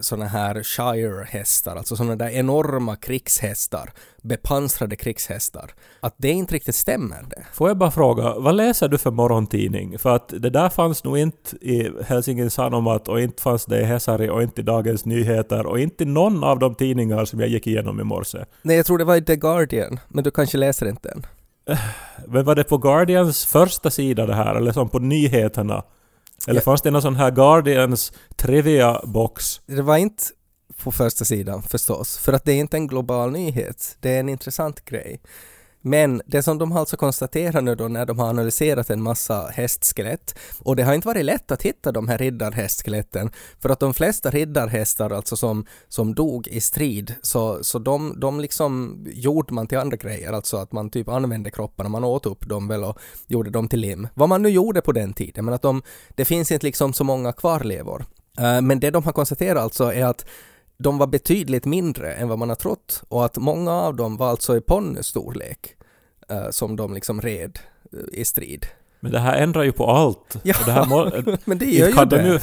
såna 0.00 0.26
här 0.26 0.62
Shire-hästar, 0.62 1.76
alltså 1.76 1.96
såna 1.96 2.16
där 2.16 2.28
enorma 2.28 2.96
krigshästar, 2.96 3.92
bepansrade 4.22 4.96
krigshästar, 4.96 5.70
att 6.00 6.14
det 6.16 6.28
inte 6.28 6.54
riktigt 6.54 6.74
stämmer 6.74 7.22
det. 7.30 7.42
Får 7.52 7.68
jag 7.68 7.78
bara 7.78 7.90
fråga, 7.90 8.34
vad 8.34 8.54
läser 8.54 8.88
du 8.88 8.98
för 8.98 9.10
morgontidning? 9.10 9.98
För 9.98 10.16
att 10.16 10.28
det 10.28 10.50
där 10.50 10.68
fanns 10.68 11.04
nog 11.04 11.18
inte 11.18 11.56
i 11.56 11.92
Helsingin 12.04 12.50
Sanomat 12.50 13.08
och 13.08 13.20
inte 13.20 13.42
fanns 13.42 13.66
det 13.66 13.80
i 13.80 13.84
Hesari 13.84 14.28
och 14.28 14.42
inte 14.42 14.60
i 14.60 14.64
Dagens 14.64 15.04
Nyheter 15.04 15.66
och 15.66 15.80
inte 15.80 16.04
i 16.04 16.06
någon 16.06 16.44
av 16.44 16.58
de 16.58 16.74
tidningar 16.74 17.24
som 17.24 17.40
jag 17.40 17.48
gick 17.48 17.66
igenom 17.66 18.00
i 18.00 18.04
morse. 18.04 18.44
Nej, 18.62 18.76
jag 18.76 18.86
tror 18.86 18.98
det 18.98 19.04
var 19.04 19.16
i 19.16 19.22
The 19.22 19.36
Guardian, 19.36 20.00
men 20.08 20.24
du 20.24 20.30
kanske 20.30 20.58
läser 20.58 20.88
inte 20.88 21.08
den. 21.08 21.26
Men 22.26 22.44
var 22.44 22.54
det 22.54 22.64
på 22.64 22.78
Guardians 22.78 23.46
första 23.46 23.90
sida 23.90 24.26
det 24.26 24.34
här, 24.34 24.54
eller 24.54 24.72
som 24.72 24.88
på 24.88 24.98
nyheterna? 24.98 25.82
Eller 26.46 26.60
fanns 26.60 26.82
det 26.82 26.90
någon 26.90 27.02
sån 27.02 27.16
här 27.16 27.30
Guardians 27.30 28.12
trivia-box? 28.36 29.60
Det 29.66 29.82
var 29.82 29.96
inte 29.96 30.22
på 30.82 30.92
första 30.92 31.24
sidan 31.24 31.62
förstås, 31.62 32.18
för 32.18 32.32
att 32.32 32.44
det 32.44 32.52
är 32.52 32.56
inte 32.56 32.76
en 32.76 32.86
global 32.86 33.30
nyhet. 33.30 33.96
Det 34.00 34.10
är 34.10 34.20
en 34.20 34.28
intressant 34.28 34.84
grej. 34.84 35.20
Men 35.82 36.22
det 36.26 36.42
som 36.42 36.58
de 36.58 36.72
har 36.72 36.80
alltså 36.80 36.96
konstaterat 36.96 37.64
nu 37.64 37.74
då 37.74 37.88
när 37.88 38.06
de 38.06 38.18
har 38.18 38.28
analyserat 38.28 38.90
en 38.90 39.02
massa 39.02 39.48
hästskelett, 39.48 40.38
och 40.58 40.76
det 40.76 40.82
har 40.82 40.94
inte 40.94 41.06
varit 41.06 41.24
lätt 41.24 41.50
att 41.50 41.62
hitta 41.62 41.92
de 41.92 42.08
här 42.08 42.18
riddarhästskeletten, 42.18 43.30
för 43.58 43.68
att 43.68 43.80
de 43.80 43.94
flesta 43.94 44.30
riddarhästar 44.30 45.10
alltså 45.10 45.36
som, 45.36 45.66
som 45.88 46.14
dog 46.14 46.48
i 46.48 46.60
strid, 46.60 47.14
så, 47.22 47.64
så 47.64 47.78
de, 47.78 48.20
de 48.20 48.40
liksom 48.40 48.98
gjorde 49.12 49.54
man 49.54 49.66
till 49.66 49.78
andra 49.78 49.96
grejer, 49.96 50.32
alltså 50.32 50.56
att 50.56 50.72
man 50.72 50.90
typ 50.90 51.08
använde 51.08 51.50
kropparna, 51.50 51.88
man 51.88 52.04
åt 52.04 52.26
upp 52.26 52.48
dem 52.48 52.68
väl 52.68 52.84
och 52.84 52.98
gjorde 53.26 53.50
dem 53.50 53.68
till 53.68 53.80
lim. 53.80 54.08
Vad 54.14 54.28
man 54.28 54.42
nu 54.42 54.48
gjorde 54.48 54.80
på 54.80 54.92
den 54.92 55.12
tiden, 55.12 55.44
men 55.44 55.54
att 55.54 55.62
de, 55.62 55.82
det 56.14 56.24
finns 56.24 56.50
inte 56.50 56.66
liksom 56.66 56.92
så 56.92 57.04
många 57.04 57.32
kvarlevor. 57.32 58.04
Eh, 58.38 58.60
men 58.60 58.80
det 58.80 58.90
de 58.90 59.04
har 59.04 59.12
konstaterat 59.12 59.62
alltså 59.62 59.92
är 59.92 60.04
att 60.04 60.24
de 60.82 60.98
var 60.98 61.06
betydligt 61.06 61.64
mindre 61.64 62.14
än 62.14 62.28
vad 62.28 62.38
man 62.38 62.48
har 62.48 62.56
trott 62.56 63.02
och 63.08 63.24
att 63.24 63.36
många 63.36 63.72
av 63.72 63.96
dem 63.96 64.16
var 64.16 64.28
alltså 64.28 64.56
i 64.56 64.60
ponnystorlek 64.60 65.76
eh, 66.28 66.50
som 66.50 66.76
de 66.76 66.94
liksom 66.94 67.20
red 67.20 67.58
eh, 67.92 68.20
i 68.20 68.24
strid. 68.24 68.66
Men 69.00 69.12
det 69.12 69.18
här 69.18 69.36
ändrar 69.36 69.62
ju 69.62 69.72
på 69.72 69.86
allt. 69.86 70.36
Ja, 70.42 70.84
må, 70.88 71.10
men 71.44 71.58
det 71.58 71.66
gör 71.66 71.88
ju 71.88 72.04
det. 72.04 72.22
nu 72.22 72.40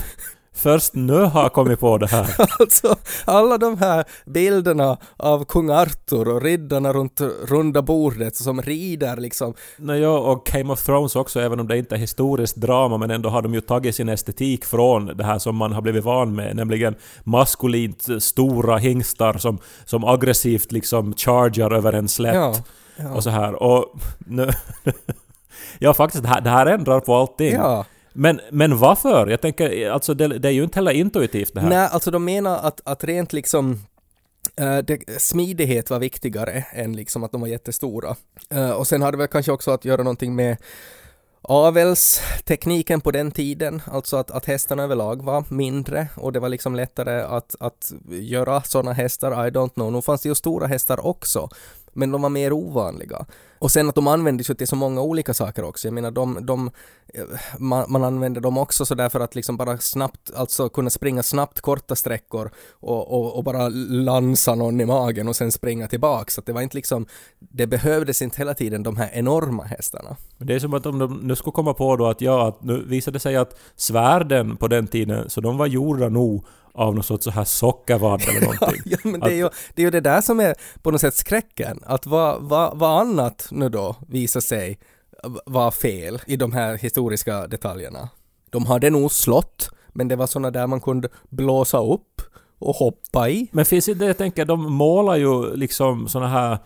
först 0.58 0.96
nu 0.96 1.24
ha 1.24 1.50
kommit 1.50 1.80
på 1.80 1.98
det 1.98 2.08
här. 2.08 2.36
Alltså, 2.60 2.96
alla 3.26 3.58
de 3.58 3.78
här 3.78 4.06
bilderna 4.26 4.98
av 5.18 5.46
kung 5.46 5.70
Arthur 5.70 6.28
och 6.28 6.42
riddarna 6.42 6.94
runt 6.94 7.22
runda 7.48 7.82
bordet 7.82 8.36
som 8.36 8.62
rider 8.62 9.18
liksom. 9.18 9.54
Nej, 9.78 10.00
ja, 10.00 10.20
och 10.20 10.46
Game 10.46 10.74
of 10.74 10.84
Thrones 10.84 11.16
också, 11.16 11.40
även 11.42 11.60
om 11.60 11.68
det 11.68 11.78
inte 11.78 11.96
är 11.96 12.00
historiskt 12.00 12.56
drama, 12.56 12.98
men 12.98 13.12
ändå 13.12 13.30
har 13.30 13.42
de 13.42 13.54
ju 13.54 13.62
tagit 13.62 13.96
sin 13.96 14.10
estetik 14.10 14.66
från 14.66 15.06
det 15.06 15.24
här 15.24 15.40
som 15.40 15.56
man 15.56 15.72
har 15.74 15.82
blivit 15.82 16.04
van 16.04 16.36
med, 16.36 16.56
nämligen 16.56 16.96
maskulint 17.24 18.08
stora 18.24 18.78
hingstar 18.78 19.34
som, 19.38 19.58
som 19.86 20.04
aggressivt 20.04 20.72
liksom 20.72 21.14
chargar 21.14 21.72
över 21.74 21.94
en 21.94 22.08
slätt 22.08 22.36
Ja, 22.36 22.54
ja. 22.96 23.14
och 23.14 23.24
så 23.24 23.30
här. 23.30 23.64
Och 23.64 23.86
nu... 24.18 24.50
ja, 25.80 25.94
faktiskt, 25.94 26.24
det 26.24 26.30
här, 26.30 26.42
det 26.42 26.50
här 26.50 26.66
ändrar 26.66 27.00
på 27.00 27.16
allting. 27.16 27.54
ja. 27.54 27.86
Men, 28.18 28.42
men 28.52 28.78
varför? 28.78 29.28
Jag 29.28 29.42
tänker, 29.42 29.90
alltså 29.90 30.14
det, 30.14 30.28
det 30.28 30.48
är 30.48 30.52
ju 30.52 30.64
inte 30.64 30.78
heller 30.78 30.92
intuitivt 30.92 31.54
det 31.54 31.62
här. 31.62 31.70
Nej, 31.70 31.90
alltså 31.92 32.12
de 32.12 32.26
menar 32.26 32.58
att, 32.58 32.82
att 32.86 33.04
rent 33.04 33.34
liksom 33.34 33.80
Uh, 34.62 34.78
det, 34.78 35.22
smidighet 35.22 35.90
var 35.90 36.00
viktigare 36.00 36.66
än 36.72 36.96
liksom 36.96 37.24
att 37.24 37.32
de 37.32 37.42
var 37.42 37.48
jättestora. 37.48 38.16
Uh, 38.54 38.72
och 38.72 38.88
sen 38.88 39.02
hade 39.02 39.12
det 39.12 39.18
väl 39.18 39.28
kanske 39.28 39.52
också 39.52 39.72
att 39.72 39.86
göra 39.86 40.04
någonting 40.04 40.36
med 40.36 40.58
avelstekniken 41.42 43.02
på 43.02 43.12
den 43.12 43.32
tiden, 43.32 43.82
alltså 43.86 44.18
att, 44.18 44.32
att 44.32 44.46
hästarna 44.46 44.84
överlag 44.84 45.24
var 45.24 45.44
mindre 45.50 46.08
och 46.16 46.34
det 46.34 46.40
var 46.40 46.50
liksom 46.50 46.76
lättare 46.76 47.22
att, 47.22 47.56
att 47.60 47.94
göra 48.10 48.62
sådana 48.62 48.94
hästar, 48.94 49.48
I 49.48 49.50
don't 49.50 49.74
know. 49.74 49.92
Nu 49.92 50.02
fanns 50.02 50.22
det 50.22 50.30
ju 50.30 50.36
stora 50.36 50.68
hästar 50.68 51.06
också, 51.06 51.50
men 51.98 52.12
de 52.12 52.22
var 52.22 52.30
mer 52.30 52.54
ovanliga. 52.54 53.26
Och 53.60 53.72
sen 53.72 53.90
att 53.90 53.96
de 53.96 54.08
användes 54.08 54.50
ju 54.50 54.54
till 54.54 54.68
så 54.68 54.76
många 54.76 55.02
olika 55.02 55.34
saker 55.34 55.64
också. 55.64 55.88
Jag 55.88 55.94
menar, 55.94 56.12
de, 56.12 56.46
de, 56.46 56.72
eh, 57.14 57.24
man, 57.60 57.92
man 57.92 58.04
använde 58.04 58.40
dem 58.40 58.58
också 58.58 58.86
så 58.86 58.96
därför 58.96 59.20
att 59.20 59.36
liksom 59.36 59.58
bara 59.58 59.78
snabbt, 59.78 60.32
alltså 60.36 60.70
kunna 60.70 60.90
springa 60.90 61.24
snabbt 61.24 61.62
korta 61.62 61.96
sträckor 61.96 62.52
och, 62.72 63.14
och, 63.14 63.36
och 63.36 63.44
bara 63.44 63.70
lansa 63.90 64.56
någon 64.56 64.82
i 64.82 64.86
magen 64.86 65.28
och 65.28 65.36
sen 65.36 65.52
springa 65.52 65.88
tillbaks. 65.88 66.34
Så 66.34 66.42
att 66.42 66.46
det 66.46 66.54
var 66.54 66.62
inte 66.62 66.78
liksom, 66.78 67.06
det 67.40 67.68
behövdes 67.68 68.22
inte 68.22 68.38
hela 68.38 68.54
tiden 68.54 68.84
de 68.84 68.98
här 68.98 69.10
enorma 69.14 69.64
hästarna. 69.64 70.16
Men 70.38 70.48
Det 70.48 70.56
är 70.56 70.60
som 70.60 70.74
att 70.74 70.86
om 70.86 71.00
de 71.00 71.20
nu 71.24 71.36
skulle 71.36 71.54
komma 71.54 71.74
på 71.74 71.96
då 71.96 72.08
att 72.08 72.22
ja, 72.22 72.48
att 72.48 72.64
nu 72.64 72.84
visade 72.88 73.16
det 73.16 73.20
sig 73.20 73.36
att 73.36 73.60
svärden 73.76 74.58
på 74.58 74.68
den 74.68 74.88
tiden, 74.88 75.30
så 75.30 75.42
de 75.42 75.58
var 75.58 75.68
gjorda 75.68 76.10
nog 76.10 76.46
av 76.78 76.96
något 76.96 77.06
sorts 77.06 77.24
så 77.24 77.32
här 77.32 77.44
sockervadd 77.44 78.22
eller 78.30 78.42
någonting. 78.42 78.82
Ja, 78.86 78.98
men 79.04 79.20
det 79.20 79.34
är, 79.34 79.36
ju, 79.36 79.50
det 79.74 79.82
är 79.82 79.84
ju 79.84 79.92
det 79.92 80.02
där 80.02 80.22
som 80.22 80.40
är 80.40 80.56
på 80.82 80.92
något 80.92 81.02
sätt 81.02 81.16
skräcken. 81.16 81.80
Att 81.86 82.06
vad, 82.06 82.42
vad, 82.42 82.78
vad 82.78 83.02
annat 83.02 83.48
nu 83.52 83.70
då 83.70 83.96
visar 84.08 84.40
sig 84.40 84.80
vara 85.46 85.72
fel 85.72 86.22
i 86.28 86.36
de 86.36 86.54
här 86.54 86.78
historiska 86.78 87.48
detaljerna. 87.48 88.10
De 88.50 88.66
hade 88.66 88.90
nog 88.90 89.12
slott, 89.12 89.70
men 89.94 90.08
det 90.08 90.16
var 90.16 90.28
sådana 90.28 90.52
där 90.52 90.68
man 90.68 90.82
kunde 90.82 91.10
blåsa 91.30 91.80
upp 91.80 92.22
och 92.60 92.76
hoppa 92.76 93.30
i. 93.30 93.48
Men 93.52 93.66
finns 93.66 93.86
det, 93.86 94.06
jag 94.06 94.18
tänker, 94.18 94.46
de 94.46 94.74
målar 94.74 95.16
ju 95.16 95.56
liksom 95.56 96.08
såna 96.08 96.28
här 96.28 96.58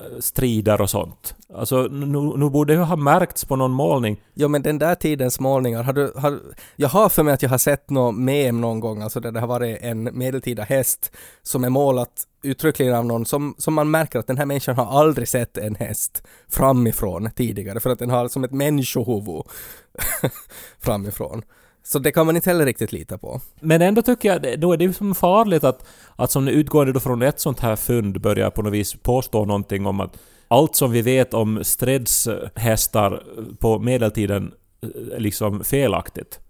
Eh, 0.00 0.20
strider 0.20 0.80
och 0.80 0.90
sånt. 0.90 1.34
Alltså 1.54 1.82
nu, 1.82 2.18
nu 2.36 2.50
borde 2.50 2.72
ju 2.72 2.78
ha 2.78 2.96
märkts 2.96 3.44
på 3.44 3.56
någon 3.56 3.70
målning. 3.70 4.22
Ja 4.34 4.48
men 4.48 4.62
den 4.62 4.78
där 4.78 4.94
tidens 4.94 5.40
målningar, 5.40 5.82
har 5.82 5.92
du, 5.92 6.12
har, 6.16 6.38
jag 6.76 6.88
har 6.88 7.08
för 7.08 7.22
mig 7.22 7.34
att 7.34 7.42
jag 7.42 7.50
har 7.50 7.58
sett 7.58 7.90
något 7.90 8.14
mem 8.14 8.60
någon 8.60 8.80
gång, 8.80 9.02
alltså 9.02 9.20
där 9.20 9.32
det 9.32 9.40
har 9.40 9.46
varit 9.46 9.78
en 9.82 10.18
medeltida 10.18 10.62
häst 10.62 11.12
som 11.42 11.64
är 11.64 11.68
målat 11.68 12.26
uttryckligen 12.42 12.94
av 12.94 13.04
någon 13.04 13.26
som, 13.26 13.54
som 13.58 13.74
man 13.74 13.90
märker 13.90 14.18
att 14.18 14.26
den 14.26 14.38
här 14.38 14.46
människan 14.46 14.76
har 14.76 15.00
aldrig 15.00 15.28
sett 15.28 15.58
en 15.58 15.74
häst 15.74 16.22
framifrån 16.48 17.30
tidigare 17.36 17.80
för 17.80 17.90
att 17.90 17.98
den 17.98 18.10
har 18.10 18.28
som 18.28 18.44
ett 18.44 18.52
människohuvud 18.52 19.42
framifrån. 20.80 21.42
Så 21.82 21.98
det 21.98 22.12
kan 22.12 22.26
man 22.26 22.36
inte 22.36 22.50
heller 22.50 22.66
riktigt 22.66 22.92
lita 22.92 23.18
på. 23.18 23.40
Men 23.60 23.82
ändå 23.82 24.02
tycker 24.02 24.28
jag, 24.28 24.42
det- 24.42 24.56
då 24.56 24.72
är 24.72 24.76
det 24.76 24.84
ju 24.84 24.92
som 24.92 25.14
farligt 25.14 25.64
att, 25.64 25.86
att 26.16 26.30
som 26.30 26.48
utgående 26.48 26.92
då 26.92 27.00
från 27.00 27.22
ett 27.22 27.40
sånt 27.40 27.60
här 27.60 27.76
fynd 27.76 28.20
börja 28.20 28.50
på 28.50 28.62
något 28.62 28.72
vis 28.72 28.94
påstå 29.02 29.44
någonting 29.44 29.86
om 29.86 30.00
att 30.00 30.16
allt 30.48 30.76
som 30.76 30.90
vi 30.90 31.02
vet 31.02 31.34
om 31.34 31.64
stridshästar 31.64 33.22
på 33.60 33.78
medeltiden 33.78 34.52
är 35.14 35.20
liksom 35.20 35.64
felaktigt. 35.64 36.40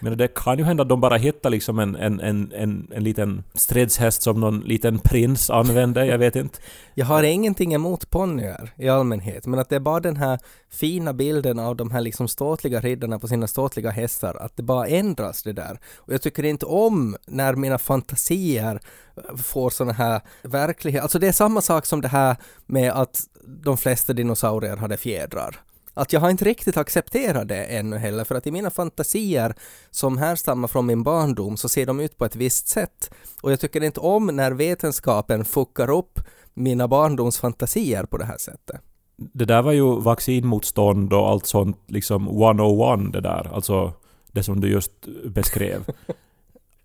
Men 0.00 0.18
det 0.18 0.28
kan 0.28 0.58
ju 0.58 0.64
hända 0.64 0.82
att 0.82 0.88
de 0.88 1.00
bara 1.00 1.16
hittar 1.16 1.50
liksom 1.50 1.78
en, 1.78 1.96
en, 1.96 2.20
en, 2.20 2.52
en, 2.52 2.88
en 2.90 3.04
liten 3.04 3.44
stridshäst 3.54 4.22
som 4.22 4.40
någon 4.40 4.60
liten 4.60 4.98
prins 4.98 5.50
använde, 5.50 6.06
jag 6.06 6.18
vet 6.18 6.36
inte. 6.36 6.58
Jag 6.94 7.06
har 7.06 7.22
ingenting 7.22 7.74
emot 7.74 8.10
ponnyer 8.10 8.72
i 8.76 8.88
allmänhet, 8.88 9.46
men 9.46 9.58
att 9.60 9.68
det 9.68 9.76
är 9.76 9.80
bara 9.80 10.00
den 10.00 10.16
här 10.16 10.38
fina 10.70 11.12
bilden 11.12 11.58
av 11.58 11.76
de 11.76 11.90
här 11.90 12.00
liksom 12.00 12.28
ståtliga 12.28 12.80
riddarna 12.80 13.18
på 13.18 13.28
sina 13.28 13.46
ståtliga 13.46 13.90
hästar, 13.90 14.34
att 14.34 14.56
det 14.56 14.62
bara 14.62 14.86
ändras 14.86 15.42
det 15.42 15.52
där. 15.52 15.80
Och 15.96 16.12
jag 16.12 16.22
tycker 16.22 16.44
inte 16.44 16.66
om 16.66 17.16
när 17.26 17.54
mina 17.54 17.78
fantasier 17.78 18.80
eh, 19.16 19.36
får 19.36 19.70
sådana 19.70 19.92
här 19.92 20.20
verklighet, 20.42 21.02
alltså 21.02 21.18
det 21.18 21.28
är 21.28 21.32
samma 21.32 21.60
sak 21.60 21.86
som 21.86 22.00
det 22.00 22.08
här 22.08 22.36
med 22.66 22.92
att 22.92 23.20
de 23.46 23.76
flesta 23.76 24.12
dinosaurier 24.12 24.76
hade 24.76 24.96
fjädrar. 24.96 25.60
Att 25.98 26.12
jag 26.12 26.20
har 26.20 26.30
inte 26.30 26.44
riktigt 26.44 26.76
accepterat 26.76 27.48
det 27.48 27.64
ännu 27.64 27.96
heller, 27.96 28.24
för 28.24 28.34
att 28.34 28.46
i 28.46 28.50
mina 28.50 28.70
fantasier 28.70 29.54
som 29.90 30.18
härstammar 30.18 30.68
från 30.68 30.86
min 30.86 31.02
barndom 31.02 31.56
så 31.56 31.68
ser 31.68 31.86
de 31.86 32.00
ut 32.00 32.18
på 32.18 32.24
ett 32.24 32.36
visst 32.36 32.68
sätt. 32.68 33.10
Och 33.42 33.52
jag 33.52 33.60
tycker 33.60 33.84
inte 33.84 34.00
om 34.00 34.26
när 34.26 34.52
vetenskapen 34.52 35.44
fuckar 35.44 35.90
upp 35.90 36.20
mina 36.54 36.88
barndomsfantasier 36.88 38.04
på 38.04 38.16
det 38.16 38.24
här 38.24 38.38
sättet. 38.38 38.80
Det 39.16 39.44
där 39.44 39.62
var 39.62 39.72
ju 39.72 40.00
vaccinmotstånd 40.00 41.12
och 41.12 41.28
allt 41.28 41.46
sånt 41.46 41.78
liksom 41.86 42.28
101 42.28 43.12
det 43.12 43.20
där, 43.20 43.50
alltså 43.54 43.92
det 44.32 44.42
som 44.42 44.60
du 44.60 44.68
just 44.68 44.92
beskrev. 45.24 45.84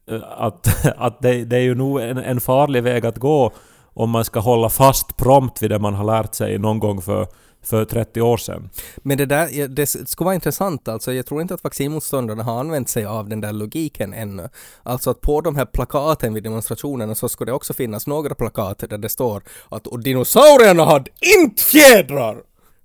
Att 0.38 0.96
att 0.98 1.22
det, 1.22 1.46
det 1.46 1.56
är 1.56 1.62
ju 1.62 1.76
nog 1.76 2.02
en, 2.02 2.18
en 2.18 2.42
farlig 2.42 2.84
väg 2.84 3.06
att 3.06 3.18
gå 3.18 3.52
om 3.94 4.10
man 4.10 4.26
ska 4.26 4.40
hålla 4.40 4.70
fast 4.70 5.18
prompt 5.18 5.62
vid 5.62 5.70
det 5.70 5.80
man 5.80 5.94
har 5.94 6.06
lärt 6.06 6.36
sig 6.36 6.58
någon 6.58 6.80
gång 6.80 7.02
för, 7.02 7.28
för 7.64 7.86
30 7.86 8.22
år 8.22 8.38
sedan. 8.38 8.70
Men 8.98 9.18
det 9.18 9.26
där, 9.26 9.68
det 9.68 9.86
skulle 9.86 10.26
vara 10.26 10.36
intressant 10.36 10.88
alltså. 10.88 11.14
Jag 11.14 11.26
tror 11.26 11.42
inte 11.42 11.54
att 11.54 11.64
vaccinmotståndarna 11.64 12.44
har 12.44 12.60
använt 12.60 12.90
sig 12.90 13.06
av 13.06 13.30
den 13.30 13.42
där 13.42 13.54
logiken 13.54 14.14
ännu. 14.14 14.50
Alltså 14.84 15.10
att 15.10 15.22
på 15.22 15.42
de 15.42 15.56
här 15.56 15.66
plakaten 15.66 16.34
vid 16.34 16.44
demonstrationerna 16.44 17.16
så 17.16 17.30
skulle 17.30 17.52
det 17.52 17.56
också 17.56 17.74
finnas 17.74 18.08
några 18.08 18.36
plakat 18.36 18.84
där 18.90 18.98
det 18.98 19.10
står 19.10 19.44
att 19.70 19.88
och 19.88 20.04
dinosaurierna 20.04 20.86
hade 20.86 21.12
inte 21.40 21.64
fjädrar! 21.64 22.38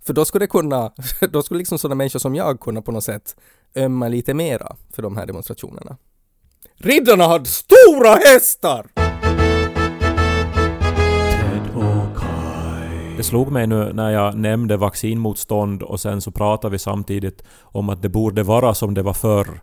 För 0.07 0.13
då 0.13 0.25
skulle 0.25 0.43
det 0.43 0.51
kunna, 0.51 0.93
då 1.31 1.43
skulle 1.43 1.59
liksom 1.59 1.79
sådana 1.79 1.95
människor 1.95 2.19
som 2.19 2.35
jag 2.35 2.61
kunna 2.61 2.83
på 2.83 2.93
något 2.93 3.05
sätt 3.05 3.37
ömma 3.75 4.09
lite 4.09 4.35
mera 4.35 4.77
för 4.95 5.03
de 5.03 5.17
här 5.17 5.27
demonstrationerna. 5.27 5.97
Riddarna 6.77 7.27
hade 7.29 7.47
stora 7.47 8.15
hästar! 8.15 8.98
Det 13.19 13.25
slog 13.25 13.53
mig 13.53 13.67
nu 13.67 13.93
när 13.93 14.11
jag 14.11 14.35
nämnde 14.35 14.77
vaccinmotstånd 14.77 15.83
och 15.83 16.01
sen 16.01 16.21
så 16.21 16.31
pratade 16.31 16.73
vi 16.73 16.79
samtidigt 16.79 17.45
om 17.63 17.89
att 17.89 18.03
det 18.03 18.09
borde 18.09 18.43
vara 18.43 18.75
som 18.75 18.95
det 18.95 19.03
var 19.03 19.13
förr. 19.13 19.61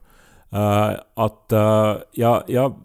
Eh, 0.52 0.92
att 1.14 1.50
uh, 1.54 1.96
jag, 2.12 2.44
jag... 2.48 2.76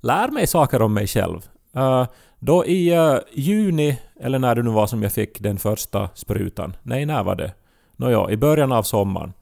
lär 0.00 0.28
mig 0.30 0.46
saker 0.46 0.82
om 0.82 0.94
mig 0.94 1.06
själv. 1.06 1.48
Eh, 1.76 2.06
då 2.38 2.66
i 2.66 2.94
eh, 2.94 3.16
juni, 3.32 3.98
eller 4.20 4.38
när 4.38 4.54
det 4.54 4.62
nu 4.62 4.70
var 4.70 4.86
som 4.86 5.02
jag 5.02 5.12
fick 5.12 5.40
den 5.40 5.58
första 5.58 6.08
sprutan. 6.14 6.76
Nej, 6.82 7.06
när 7.06 7.22
var 7.22 7.34
det? 7.34 7.52
Nåja, 7.96 8.30
i 8.30 8.36
början 8.36 8.72
av 8.72 8.82
sommaren. 8.82 9.32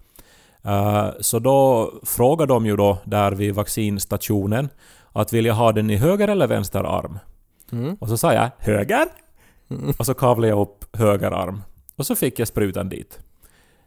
Eh, 0.63 1.09
så 1.21 1.39
då 1.39 1.93
frågade 2.03 2.53
de 2.53 2.67
ju 2.67 2.77
då 2.77 2.99
där 3.05 3.33
vid 3.33 3.55
vaccinstationen 3.55 4.69
att 5.13 5.33
vill 5.33 5.47
jag 5.47 5.55
ha 5.55 5.73
den 5.73 5.91
i 5.91 5.97
höger 5.97 6.29
eller 6.29 6.47
vänster 6.47 6.85
arm? 6.85 7.19
Mm. 7.73 7.97
Och 8.01 8.09
så 8.09 8.17
sa 8.17 8.35
jag 8.35 8.51
höger. 8.59 9.24
Och 9.99 10.07
så 10.07 10.15
kavlade 10.15 10.49
jag 10.49 10.61
upp 10.61 10.97
höger 10.97 11.31
arm. 11.31 11.63
Och 11.97 12.07
så 12.07 12.15
fick 12.17 12.39
jag 12.39 12.49
sprutan 12.49 12.89
dit. 12.89 13.19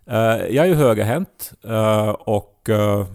Eh, 0.05 0.17
jag 0.55 0.65
är 0.65 0.65
ju 0.65 0.75
högerhänt 0.75 1.53
eh, 1.63 2.09
och 2.09 2.69
eh, 2.69 3.05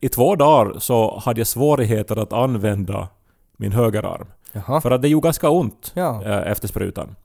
i 0.00 0.08
två 0.08 0.36
dagar 0.36 0.78
så 0.78 1.18
hade 1.24 1.40
jag 1.40 1.46
svårigheter 1.46 2.16
att 2.16 2.32
använda 2.32 3.08
min 3.56 3.72
högerarm. 3.72 4.26
Jaha. 4.52 4.80
För 4.80 4.90
att 4.90 5.02
det 5.02 5.08
gjorde 5.08 5.26
ganska 5.26 5.50
ont 5.50 5.92
Ja. 5.94 6.22
efter 6.24 6.68
sprutan. 6.68 7.16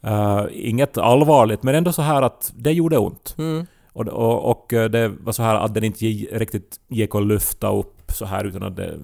Eh, 0.00 0.44
inget 0.52 0.98
allvarligt, 0.98 1.62
men 1.62 1.74
ändå 1.74 1.92
så 1.92 2.02
här 2.02 2.22
att 2.22 2.52
det 2.56 2.72
gjorde 2.72 2.98
ont. 2.98 3.34
Mm. 3.38 3.66
Och, 3.92 4.08
och, 4.08 4.50
och 4.50 4.66
det 4.68 5.08
var 5.08 5.32
så 5.32 5.42
här 5.42 5.54
att 5.54 5.74
den 5.74 5.84
inte 5.84 6.04
riktigt 6.32 6.80
gick 6.88 7.14
att 7.14 7.26
lyfta 7.26 7.72
upp 7.72 8.12
så 8.12 8.24
här 8.24 8.44
utan 8.44 8.62
att 8.62 8.76
det 8.76 8.94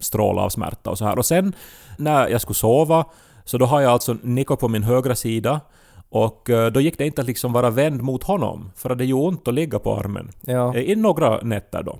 strålade 0.00 0.44
av 0.44 0.48
smärta 0.48 0.90
och 0.90 0.98
så 0.98 1.04
här. 1.04 1.18
Och 1.18 1.26
sen 1.26 1.52
när 1.98 2.28
jag 2.28 2.40
skulle 2.40 2.54
sova 2.54 3.04
så 3.44 3.58
då 3.58 3.66
har 3.66 3.80
jag 3.80 3.92
alltså 3.92 4.16
Nico 4.22 4.56
på 4.56 4.68
min 4.68 4.82
högra 4.82 5.14
sida 5.14 5.60
och 6.08 6.50
eh, 6.50 6.72
då 6.72 6.80
gick 6.80 6.98
det 6.98 7.06
inte 7.06 7.20
att 7.20 7.26
liksom 7.26 7.52
vara 7.52 7.70
vänd 7.70 8.02
mot 8.02 8.22
honom 8.22 8.70
för 8.76 8.90
att 8.90 8.98
det 8.98 9.04
gjorde 9.04 9.28
ont 9.28 9.48
att 9.48 9.54
ligga 9.54 9.78
på 9.78 9.96
armen. 9.96 10.32
Ja. 10.40 10.76
Eh, 10.76 10.82
I 10.82 10.96
några 10.96 11.40
nätter 11.40 11.82
då. 11.82 11.98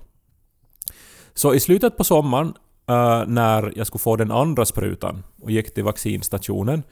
Så 1.34 1.54
i 1.54 1.60
slutet 1.60 1.96
på 1.96 2.04
sommaren 2.04 2.54
eh, 2.88 3.22
när 3.26 3.72
jag 3.76 3.86
skulle 3.86 4.00
få 4.00 4.16
den 4.16 4.32
andra 4.32 4.64
sprutan 4.64 5.24
och 5.42 5.50
gick 5.50 5.74
till 5.74 5.84
vaccinstationen 5.84 6.82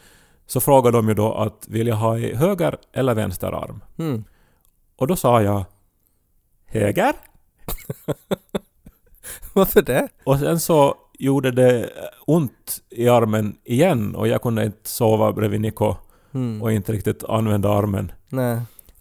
så 0.47 0.61
frågade 0.61 0.99
de 0.99 1.09
ju 1.09 1.15
då 1.15 1.35
att 1.35 1.67
vill 1.69 1.87
jag 1.87 1.97
ha 1.97 2.19
i 2.19 2.35
höger 2.35 2.77
eller 2.93 3.15
vänster 3.15 3.53
arm? 3.53 3.85
Mm. 3.99 4.25
Och 4.97 5.07
då 5.07 5.17
sa 5.17 5.43
jag 5.43 5.65
höger. 6.67 7.13
Varför 9.53 9.83
det? 9.83 10.09
Och 10.25 10.39
sen 10.39 10.61
så 10.61 10.95
gjorde 11.25 11.51
det 11.51 11.91
ont 12.27 12.79
i 12.91 13.09
armen 13.09 13.57
igen 13.65 14.15
och 14.15 14.29
jag 14.29 14.43
kunde 14.43 14.65
inte 14.65 14.89
sova 14.89 15.33
bredvid 15.33 15.61
Niko 15.61 15.95
Mm. 16.35 16.63
och 16.63 16.73
inte 16.73 16.93
riktigt 16.93 17.25
använda 17.25 17.69
armen. 17.71 18.13
Nej. 18.29 18.55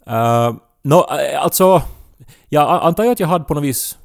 Uh, 0.07 0.55
no, 0.81 0.95
eh, 0.95 1.43
alltså, 1.43 1.81
jag 2.49 2.83
antar 2.83 3.03
ju 3.03 3.09
att 3.09 3.19
jag 3.19 3.27
hade 3.27 3.43
på 3.43 3.53
något 3.53 3.63
vis 3.63 3.97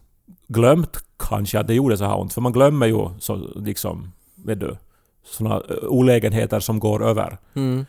glömt 0.49 0.99
kanske 1.19 1.61
att 1.61 1.67
det 1.67 1.75
gjorde 1.75 1.97
så 1.97 2.05
här 2.05 2.21
ont, 2.21 2.33
för 2.33 2.41
man 2.41 2.53
glömmer 2.53 2.87
ju 2.87 3.09
så 3.19 3.37
liksom, 3.57 4.13
vet 4.35 4.61
du, 4.61 4.77
såna 5.25 5.55
eh, 5.55 5.77
olägenheter 5.89 6.61
som 6.61 6.79
går 6.81 7.05
över. 7.05 7.39
Mm. 7.55 7.87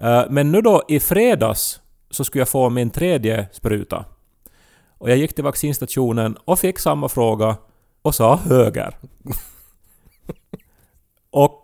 Eh, 0.00 0.24
Men 0.30 0.52
nu 0.52 0.60
då 0.60 0.82
i 0.88 1.00
fredags 1.00 1.80
så 2.10 2.24
skulle 2.24 2.40
jag 2.40 2.48
få 2.48 2.70
min 2.70 2.90
tredje 2.90 3.46
spruta. 3.52 4.04
Och 4.98 5.10
jag 5.10 5.16
gick 5.18 5.34
till 5.34 5.44
vaccinstationen 5.44 6.36
och 6.44 6.58
fick 6.58 6.78
samma 6.78 7.08
fråga 7.08 7.56
och 8.02 8.14
sa 8.14 8.36
höger. 8.36 8.94
och 11.36 11.62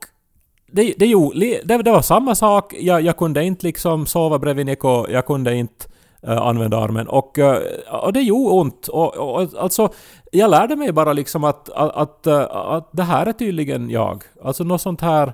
det, 0.72 0.94
det, 0.98 1.06
jo, 1.06 1.32
det, 1.64 1.82
det 1.82 1.90
var 1.90 2.02
samma 2.02 2.34
sak. 2.34 2.74
Jag, 2.78 3.02
jag 3.02 3.16
kunde 3.16 3.44
inte 3.44 3.66
liksom 3.66 4.06
sova 4.06 4.38
bredvid 4.38 4.66
Niko, 4.66 5.10
jag 5.10 5.26
kunde 5.26 5.54
inte 5.54 5.86
eh, 6.22 6.36
använda 6.36 6.78
armen. 6.78 7.08
Och, 7.08 7.38
eh, 7.38 7.58
och 7.90 8.12
det 8.12 8.20
gjorde 8.20 8.54
ont. 8.54 8.88
Och, 8.88 9.16
och, 9.16 9.48
alltså, 9.58 9.88
jag 10.32 10.50
lärde 10.50 10.76
mig 10.76 10.92
bara 10.92 11.12
liksom 11.12 11.44
att, 11.44 11.68
att, 11.68 11.96
att, 11.96 12.26
eh, 12.26 12.56
att 12.56 12.88
det 12.92 13.02
här 13.02 13.26
är 13.26 13.32
tydligen 13.32 13.90
jag. 13.90 14.22
Alltså 14.44 14.64
något 14.64 14.80
sånt 14.80 15.00
här... 15.00 15.32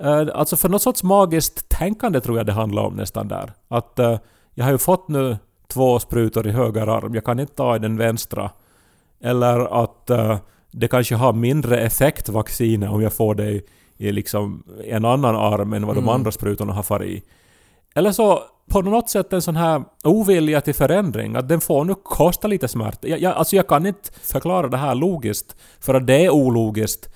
Eh, 0.00 0.26
alltså 0.34 0.56
för 0.56 0.68
något 0.68 0.82
sorts 0.82 1.02
magiskt 1.02 1.68
tänkande 1.68 2.20
tror 2.20 2.36
jag 2.36 2.46
det 2.46 2.52
handlar 2.52 2.82
om 2.82 2.94
nästan 2.94 3.28
där. 3.28 3.52
Att 3.68 3.98
eh, 3.98 4.18
jag 4.54 4.64
har 4.64 4.72
ju 4.72 4.78
fått 4.78 5.08
nu 5.08 5.36
två 5.68 5.98
sprutor 5.98 6.46
i 6.46 6.50
höger 6.50 6.86
arm, 6.86 7.14
jag 7.14 7.24
kan 7.24 7.40
inte 7.40 7.54
ta 7.54 7.76
i 7.76 7.78
den 7.78 7.96
vänstra. 7.96 8.50
Eller 9.20 9.82
att 9.82 10.10
eh, 10.10 10.38
det 10.78 10.88
kanske 10.88 11.14
har 11.14 11.32
mindre 11.32 11.80
effekt 11.80 12.28
vaccinet 12.28 12.90
om 12.90 13.02
jag 13.02 13.12
får 13.12 13.34
det 13.34 13.50
i, 13.50 13.62
i 13.96 14.12
liksom 14.12 14.62
en 14.86 15.04
annan 15.04 15.36
arm 15.36 15.72
än 15.72 15.86
vad 15.86 15.96
de 15.96 16.04
Mm. 16.04 16.14
andra 16.14 16.32
sprutorna 16.32 16.72
har 16.72 16.82
farit 16.82 17.08
i. 17.10 17.22
Eller 17.94 18.12
så 18.12 18.42
på 18.70 18.82
något 18.82 19.10
sätt 19.10 19.32
en 19.32 19.42
sån 19.42 19.56
här 19.56 19.84
ovilja 20.04 20.60
till 20.60 20.74
förändring, 20.74 21.36
att 21.36 21.48
den 21.48 21.60
får 21.60 21.84
nu 21.84 21.94
kosta 22.02 22.48
lite 22.48 22.68
smärta. 22.68 23.08
Jag, 23.08 23.20
jag, 23.20 23.34
alltså 23.34 23.56
jag 23.56 23.68
kan 23.68 23.86
inte 23.86 24.10
förklara 24.22 24.68
det 24.68 24.76
här 24.76 24.94
logiskt, 24.94 25.56
för 25.80 25.94
att 25.94 26.06
det 26.06 26.24
är 26.24 26.30
ologiskt. 26.30 27.08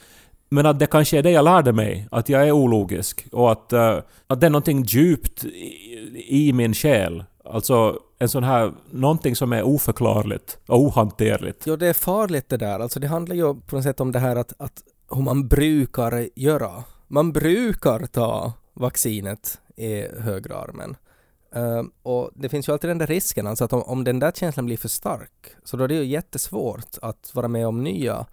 Men 0.50 0.66
att 0.66 0.78
det 0.78 0.86
kanske 0.86 1.18
är 1.18 1.22
det 1.22 1.30
jag 1.30 1.44
lärde 1.44 1.72
mig, 1.72 2.08
att 2.10 2.28
jag 2.28 2.48
är 2.48 2.52
ologisk 2.52 3.26
och 3.32 3.52
att, 3.52 3.72
eh, 3.72 3.98
att 4.26 4.40
det 4.40 4.46
är 4.46 4.50
någonting 4.50 4.82
djupt 4.82 5.44
i, 5.44 6.48
i 6.48 6.52
min 6.52 6.74
själ. 6.74 7.24
Alltså 7.50 8.00
en 8.18 8.28
sån 8.28 8.44
här, 8.44 8.72
någonting 8.90 9.36
som 9.36 9.52
är 9.52 9.62
oförklarligt 9.62 10.58
och 10.66 10.80
ohanterligt. 10.80 11.62
Jo, 11.66 11.76
det 11.76 11.86
är 11.86 11.92
farligt 11.92 12.48
det 12.48 12.56
där. 12.56 12.80
Alltså 12.80 13.00
det 13.00 13.06
handlar 13.06 13.36
ju 13.36 13.54
på 13.54 13.76
något 13.76 13.84
sätt 13.84 14.00
om 14.00 14.12
det 14.12 14.18
här 14.18 14.36
att, 14.36 14.52
att 14.58 14.82
hur 15.10 15.22
man 15.22 15.48
brukar 15.48 16.28
göra. 16.34 16.84
Man 17.08 17.32
brukar 17.32 18.06
ta 18.06 18.52
vaccinet 18.74 19.60
i 19.76 20.02
högerarmen. 20.20 20.96
Uh, 21.56 21.62
ehm, 21.62 21.90
och 22.02 22.30
det 22.34 22.48
finns 22.48 22.68
ju 22.68 22.72
alltid 22.72 22.90
den 22.90 22.98
där 22.98 23.06
risken, 23.06 23.46
alltså 23.46 23.64
att 23.64 23.72
om, 23.72 23.82
om 23.82 24.04
den 24.04 24.18
där 24.18 24.32
känslan 24.32 24.66
blir 24.66 24.76
för 24.76 24.88
stark, 24.88 25.54
så 25.64 25.76
då 25.76 25.84
är 25.84 25.88
det 25.88 25.94
ju 25.94 26.04
jättesvårt 26.04 26.98
att 27.02 27.34
vara 27.34 27.48
med 27.48 27.66
om 27.66 27.84
nya 27.84 28.26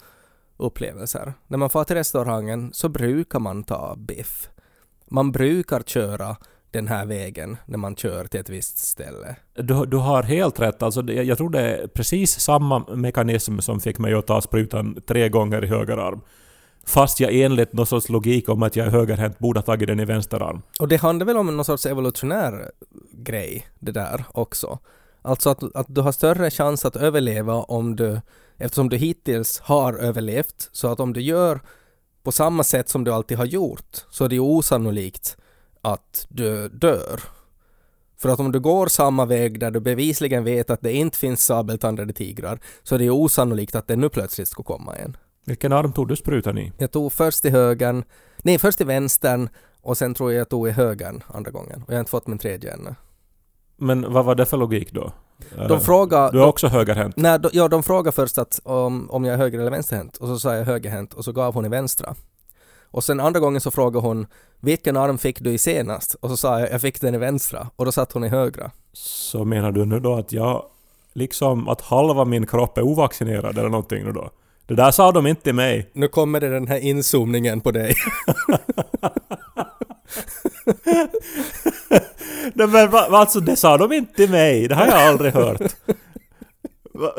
upplevelser. 0.58 1.34
När 1.48 1.58
man 1.58 1.70
får 1.70 1.84
till 1.84 1.96
restaurangen 1.96 2.74
så 2.74 2.90
brukar 2.90 3.40
man 3.40 3.64
ta 3.64 3.96
biff. 3.96 4.50
Man 5.06 5.32
brukar 5.32 5.82
köra 5.82 6.38
den 6.78 6.88
här 6.88 7.06
vägen 7.06 7.58
när 7.66 7.78
man 7.78 7.96
kör 7.96 8.26
till 8.26 8.40
ett 8.40 8.50
visst 8.50 8.78
ställe. 8.78 9.36
Du, 9.54 9.86
du 9.86 9.98
har 9.98 10.24
helt 10.24 10.60
rätt. 10.60 10.84
Alltså, 10.84 11.12
jag 11.12 11.38
tror 11.38 11.50
det 11.50 11.62
är 11.62 11.88
precis 11.88 12.40
samma 12.40 12.80
mekanism 12.80 13.60
som 13.60 13.80
fick 13.80 14.00
mig 14.00 14.14
att 14.14 14.28
ta 14.28 14.42
sprutan 14.42 15.02
tre 15.08 15.30
gånger 15.30 15.64
i 15.64 15.68
höger 15.68 15.98
arm. 15.98 16.22
Fast 16.86 17.20
jag 17.20 17.34
enligt 17.34 17.74
någon 17.74 17.86
sorts 17.86 18.10
logik 18.10 18.50
om 18.50 18.64
att 18.64 18.76
jag 18.76 18.88
är 18.88 18.92
högerhänt 18.92 19.40
borde 19.40 19.60
ha 19.60 19.66
tagit 19.66 19.88
den 19.88 20.00
i 20.00 20.06
vänster 20.06 20.40
arm. 20.42 20.62
Och 20.80 20.88
det 20.88 20.98
handlar 20.98 21.26
väl 21.26 21.38
om 21.38 21.58
någon 21.58 21.66
sorts 21.66 21.86
evolutionär 21.86 22.72
grej 23.12 23.68
det 23.80 23.92
där 23.92 24.26
också. 24.32 24.80
Alltså 25.22 25.50
att, 25.50 25.76
att 25.76 25.86
du 25.90 26.02
har 26.02 26.12
större 26.12 26.52
chans 26.52 26.86
att 26.86 26.96
överleva 26.96 27.54
om 27.54 27.96
du, 27.96 28.22
eftersom 28.58 28.90
du 28.90 28.98
hittills 28.98 29.60
har 29.60 29.94
överlevt, 29.94 30.70
så 30.72 30.88
att 30.88 31.00
om 31.00 31.14
du 31.14 31.22
gör 31.22 31.60
på 32.24 32.32
samma 32.32 32.64
sätt 32.64 32.90
som 32.90 33.04
du 33.04 33.12
alltid 33.12 33.38
har 33.38 33.46
gjort, 33.46 34.06
så 34.10 34.26
är 34.26 34.30
det 34.30 34.36
ju 34.36 34.42
osannolikt 34.42 35.38
att 35.82 36.26
du 36.30 36.70
dör. 36.70 37.20
För 38.18 38.30
att 38.30 38.40
om 38.40 38.52
du 38.52 38.60
går 38.60 38.88
samma 38.88 39.26
väg 39.26 39.60
där 39.60 39.72
du 39.72 39.80
bevisligen 39.80 40.44
vet 40.44 40.70
att 40.70 40.82
det 40.82 40.94
inte 40.94 41.18
finns 41.18 41.44
sabeltandade 41.44 42.14
tigrar, 42.14 42.60
så 42.84 42.96
är 42.96 43.00
det 43.00 43.06
ju 43.06 43.12
osannolikt 43.12 43.76
att 43.76 43.88
det 43.88 43.96
nu 43.96 44.10
plötsligt 44.10 44.48
skulle 44.48 44.66
komma 44.66 44.96
en. 44.96 45.18
Vilken 45.46 45.74
arm 45.74 45.94
tog 45.94 46.08
du 46.08 46.16
sprutan 46.16 46.58
i? 46.58 46.72
Jag 46.78 46.92
tog 46.92 47.14
först 47.14 47.46
i 47.46 47.50
högern, 47.50 48.04
nej 48.38 48.60
först 48.60 48.82
i 48.82 48.84
vänstern 48.84 49.50
och 49.82 49.98
sen 49.98 50.14
tror 50.14 50.32
jag 50.32 50.40
jag 50.40 50.50
tog 50.50 50.68
i 50.68 50.72
högern 50.72 51.24
andra 51.28 51.52
gången. 51.52 51.84
Och 51.84 51.90
jag 51.90 51.96
har 51.96 52.00
inte 52.00 52.12
fått 52.12 52.28
min 52.28 52.38
tredje 52.38 52.74
ännu. 52.74 52.96
Men 53.78 54.14
vad 54.14 54.26
var 54.26 54.36
det 54.36 54.46
för 54.46 54.58
logik 54.58 54.92
då? 54.92 55.12
De 55.68 55.82
frågar... 55.82 56.32
Du 56.32 56.42
är 56.42 56.46
också 56.46 56.68
högerhänt? 56.68 57.18
Nej, 57.18 57.40
de, 57.40 57.50
ja, 57.54 57.68
de 57.68 57.84
frågar 57.84 58.12
först 58.12 58.38
att 58.38 58.60
om, 58.64 59.10
om 59.12 59.26
jag 59.26 59.34
är 59.34 59.38
höger 59.38 59.60
eller 59.60 59.72
vänsterhänt 59.72 60.18
och 60.18 60.28
så 60.28 60.40
sa 60.40 60.56
jag 60.56 60.66
högerhänt 60.66 61.14
och 61.14 61.26
så 61.26 61.32
gav 61.32 61.54
hon 61.54 61.66
i 61.66 61.70
vänstra. 61.70 62.16
Och 62.92 63.04
sen 63.04 63.20
andra 63.20 63.40
gången 63.40 63.62
så 63.62 63.72
frågade 63.72 64.08
hon 64.08 64.28
vilken 64.60 64.98
arm 64.98 65.18
fick 65.18 65.40
du 65.40 65.52
i 65.54 65.58
senast? 65.58 66.14
Och 66.14 66.30
så 66.30 66.38
sa 66.38 66.60
jag 66.60 66.72
jag 66.72 66.82
fick 66.82 67.02
den 67.02 67.16
i 67.16 67.18
vänstra 67.18 67.70
och 67.76 67.86
då 67.86 67.92
satt 67.92 68.12
hon 68.12 68.24
i 68.24 68.28
högra. 68.28 68.72
Så 68.94 69.46
menar 69.46 69.72
du 69.72 69.86
nu 69.86 70.00
då 70.00 70.16
att 70.16 70.32
jag... 70.32 70.66
Liksom 71.14 71.70
att 71.70 71.82
halva 71.82 72.26
min 72.26 72.46
kropp 72.48 72.78
är 72.78 72.82
ovaccinerad 72.82 73.58
eller 73.58 73.70
någonting 73.70 74.04
nu 74.04 74.12
då? 74.12 74.30
Det 74.66 74.76
där 74.76 74.92
sa 74.92 75.12
de 75.12 75.28
inte 75.28 75.42
till 75.42 75.56
mig. 75.56 75.90
Nu 75.94 76.08
kommer 76.08 76.40
det 76.40 76.50
den 76.50 76.68
här 76.68 76.80
inzoomningen 76.80 77.62
på 77.62 77.72
dig. 77.72 77.96
Nej, 82.54 82.68
men 82.68 82.90
alltså 82.94 83.40
det 83.40 83.56
sa 83.56 83.78
de 83.78 83.94
inte 83.94 84.14
till 84.14 84.30
mig. 84.30 84.68
Det 84.68 84.76
har 84.76 84.86
jag 84.86 85.08
aldrig 85.08 85.34
hört. 85.34 85.62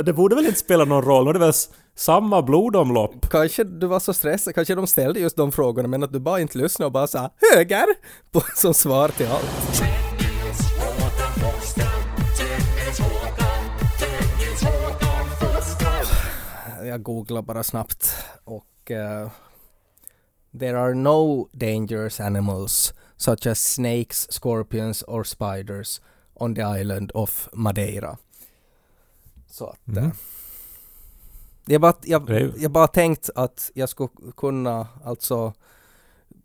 Det 0.04 0.12
borde 0.12 0.34
väl 0.34 0.46
inte 0.46 0.58
spela 0.58 0.84
någon 0.84 1.02
roll? 1.02 1.24
Nu 1.24 1.30
är 1.30 1.34
det 1.34 1.38
väl 1.38 1.52
samma 1.96 2.42
blodomlopp? 2.42 3.30
kanske 3.30 3.64
du 3.64 3.86
var 3.86 4.00
så 4.00 4.14
stressad, 4.14 4.54
kanske 4.54 4.74
de 4.74 4.86
ställde 4.86 5.20
just 5.20 5.36
de 5.36 5.52
frågorna 5.52 5.88
men 5.88 6.02
att 6.02 6.12
du 6.12 6.18
bara 6.18 6.40
inte 6.40 6.58
lyssnade 6.58 6.86
och 6.86 6.92
bara 6.92 7.06
sa 7.06 7.30
höger 7.54 7.86
på, 8.30 8.40
som 8.56 8.74
svar 8.74 9.08
till 9.08 9.26
allt. 9.26 9.82
Jag 16.84 17.02
googlar 17.02 17.42
bara 17.42 17.62
snabbt 17.62 18.14
och 18.44 18.90
uh, 18.90 19.30
There 20.58 20.78
are 20.80 20.94
no 20.94 21.48
dangerous 21.52 22.20
animals 22.20 22.94
such 23.16 23.46
as 23.46 23.58
snakes, 23.74 24.26
scorpions 24.30 25.04
or 25.08 25.24
spiders 25.24 26.00
on 26.34 26.54
the 26.54 26.62
island 26.80 27.10
of 27.14 27.48
Madeira. 27.52 28.16
Så 29.58 29.66
att... 29.66 29.88
eh, 29.96 30.02
Mhm. 30.02 30.10
Jag 31.70 31.80
bara, 31.80 31.94
jag, 32.02 32.52
jag 32.58 32.70
bara 32.70 32.86
tänkt 32.86 33.30
att 33.34 33.70
jag 33.74 33.88
skulle 33.88 34.08
kunna, 34.36 34.86
alltså 35.04 35.52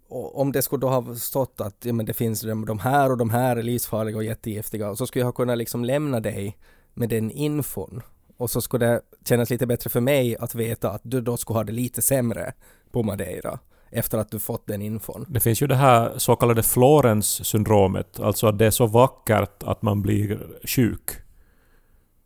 om 0.09 0.51
det 0.51 0.61
skulle 0.61 0.79
då 0.81 0.89
ha 0.89 1.15
stått 1.15 1.61
att 1.61 1.75
ja, 1.85 1.93
men 1.93 2.05
det 2.05 2.13
finns 2.13 2.41
de, 2.41 2.65
de 2.65 2.79
här 2.79 3.11
och 3.11 3.17
de 3.17 3.29
här 3.29 3.55
är 3.55 3.63
livsfarliga 3.63 4.17
och 4.17 4.23
jättegiftiga 4.23 4.89
och 4.89 4.97
så 4.97 5.07
skulle 5.07 5.21
jag 5.21 5.27
ha 5.27 5.31
kunnat 5.31 5.57
liksom 5.57 5.85
lämna 5.85 6.19
dig 6.19 6.57
med 6.93 7.09
den 7.09 7.31
infon 7.31 8.01
och 8.37 8.49
så 8.51 8.61
skulle 8.61 8.85
det 8.85 9.01
kännas 9.25 9.49
lite 9.49 9.67
bättre 9.67 9.89
för 9.89 10.01
mig 10.01 10.37
att 10.37 10.55
veta 10.55 10.89
att 10.91 11.01
du 11.03 11.21
då 11.21 11.37
skulle 11.37 11.57
ha 11.59 11.63
det 11.63 11.71
lite 11.71 12.01
sämre 12.01 12.53
på 12.91 13.03
Madeira 13.03 13.59
efter 13.89 14.17
att 14.17 14.31
du 14.31 14.39
fått 14.39 14.67
den 14.67 14.81
infon. 14.81 15.25
Det 15.29 15.39
finns 15.39 15.61
ju 15.61 15.67
det 15.67 15.75
här 15.75 16.13
så 16.17 16.35
kallade 16.35 16.63
Florens-syndromet, 16.63 18.19
alltså 18.19 18.47
att 18.47 18.57
det 18.57 18.65
är 18.65 18.71
så 18.71 18.87
vackert 18.87 19.63
att 19.63 19.81
man 19.81 20.01
blir 20.01 20.47
sjuk. 20.63 21.09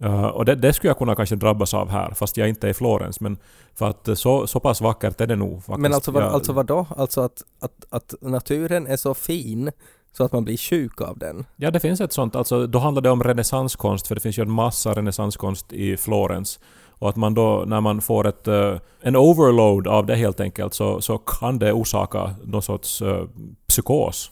Uh, 0.04 0.26
och 0.26 0.46
det, 0.46 0.56
det 0.56 0.74
skulle 0.74 0.90
jag 0.90 0.98
kunna 0.98 1.16
kanske 1.16 1.36
drabbas 1.36 1.74
av 1.74 1.90
här, 1.90 2.12
fast 2.12 2.38
jag 2.38 2.50
inte 2.50 2.68
är 2.68 2.72
i 2.72 2.74
Florens. 2.74 3.20
Men 3.20 3.38
för 3.76 3.90
att 3.90 4.08
eh, 4.08 4.16
så, 4.16 4.48
så 4.48 4.60
pass 4.60 4.82
vackert 4.82 5.22
är 5.22 5.28
det 5.28 5.36
nog 5.36 5.56
faktiskt. 5.64 5.78
Men 5.80 5.94
alltså, 5.94 6.12
vad, 6.12 6.24
Jag- 6.24 6.34
alltså 6.34 6.54
vadå? 6.54 6.86
Alltså 6.98 7.22
att, 7.22 7.44
att, 7.60 7.86
att 7.90 8.14
naturen 8.22 8.88
är 8.88 8.98
så 8.98 9.14
fin 9.14 9.72
så 10.18 10.24
att 10.24 10.32
man 10.32 10.44
blir 10.44 10.58
sjuk 10.58 11.02
av 11.02 11.18
den. 11.18 11.46
Ja, 11.56 11.72
det 11.72 11.80
finns 11.80 12.02
ett 12.02 12.14
sånt. 12.14 12.36
Alltså, 12.36 12.68
då 12.68 12.80
handlar 12.80 13.02
det 13.02 13.10
om 13.10 13.24
renässanskonst, 13.24 14.08
för 14.08 14.16
det 14.16 14.22
finns 14.22 14.38
ju 14.40 14.42
en 14.44 14.52
massa 14.52 14.94
renässanskonst 14.94 15.74
i 15.74 15.98
Florens. 15.98 16.60
Och 17.00 17.10
att 17.10 17.16
man 17.16 17.34
då, 17.34 17.64
när 17.68 17.82
man 17.82 18.02
får 18.02 18.28
ett, 18.28 18.48
eh, 18.48 18.76
en 19.02 19.16
overload 19.16 19.88
av 19.88 20.06
det 20.06 20.16
helt 20.16 20.40
enkelt, 20.40 20.74
så, 20.74 21.02
så 21.02 21.18
kan 21.18 21.60
det 21.60 21.74
orsaka 21.74 22.36
någon 22.44 22.62
sorts 22.62 23.02
eh, 23.02 23.24
psykos 23.68 24.32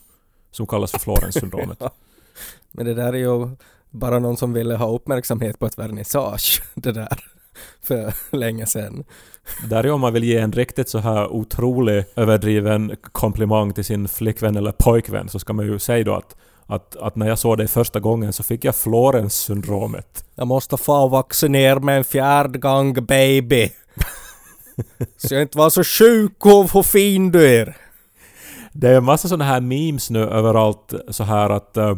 som 0.50 0.66
kallas 0.66 0.90
för 0.90 0.98
Florens-syndromet. 0.98 1.82
Men 2.72 2.86
det 2.86 2.94
där 2.94 3.12
är 3.12 3.18
ju 3.18 3.48
bara 3.90 4.18
någon 4.18 4.36
som 4.36 4.52
ville 4.52 4.74
ha 4.74 4.88
uppmärksamhet 4.88 5.58
på 5.58 5.66
ett 5.66 5.78
vernissage, 5.78 6.62
det 6.74 6.92
där, 6.92 7.18
för 7.82 8.14
länge 8.36 8.66
sedan. 8.66 9.04
Där 9.68 9.84
är 9.84 9.90
om 9.90 10.00
man 10.00 10.12
vill 10.12 10.24
ge 10.24 10.38
en 10.38 10.52
riktigt 10.52 10.88
så 10.88 10.98
här 10.98 11.32
otrolig 11.32 12.04
överdriven 12.16 12.96
komplimang 13.12 13.72
till 13.72 13.84
sin 13.84 14.08
flickvän 14.08 14.56
eller 14.56 14.72
pojkvän 14.72 15.28
så 15.28 15.38
ska 15.38 15.52
man 15.52 15.66
ju 15.66 15.78
säga 15.78 16.04
då 16.04 16.14
att, 16.14 16.36
att, 16.66 16.96
att 16.96 17.16
när 17.16 17.28
jag 17.28 17.38
såg 17.38 17.58
dig 17.58 17.68
första 17.68 18.00
gången 18.00 18.32
så 18.32 18.42
fick 18.42 18.64
jag 18.64 18.74
Florens-syndromet. 18.74 20.24
Jag 20.34 20.46
måste 20.46 20.76
få 20.76 21.08
vaccinera 21.08 21.80
mig 21.80 21.96
en 21.96 22.04
fjärde 22.04 22.58
gång 22.58 23.06
baby. 23.06 23.70
Så 25.16 25.34
jag 25.34 25.42
inte 25.42 25.58
var 25.58 25.70
så 25.70 25.84
sjuk 25.84 26.46
och 26.46 26.72
hur 26.72 26.82
fin 26.82 27.32
du 27.32 27.48
är. 27.48 27.76
Det 28.72 28.88
är 28.88 28.96
en 28.96 29.04
massa 29.04 29.28
sådana 29.28 29.44
här 29.44 29.60
memes 29.60 30.10
nu 30.10 30.20
överallt 30.20 30.94
så 31.10 31.24
här 31.24 31.50
att 31.50 31.76
eh, 31.76 31.96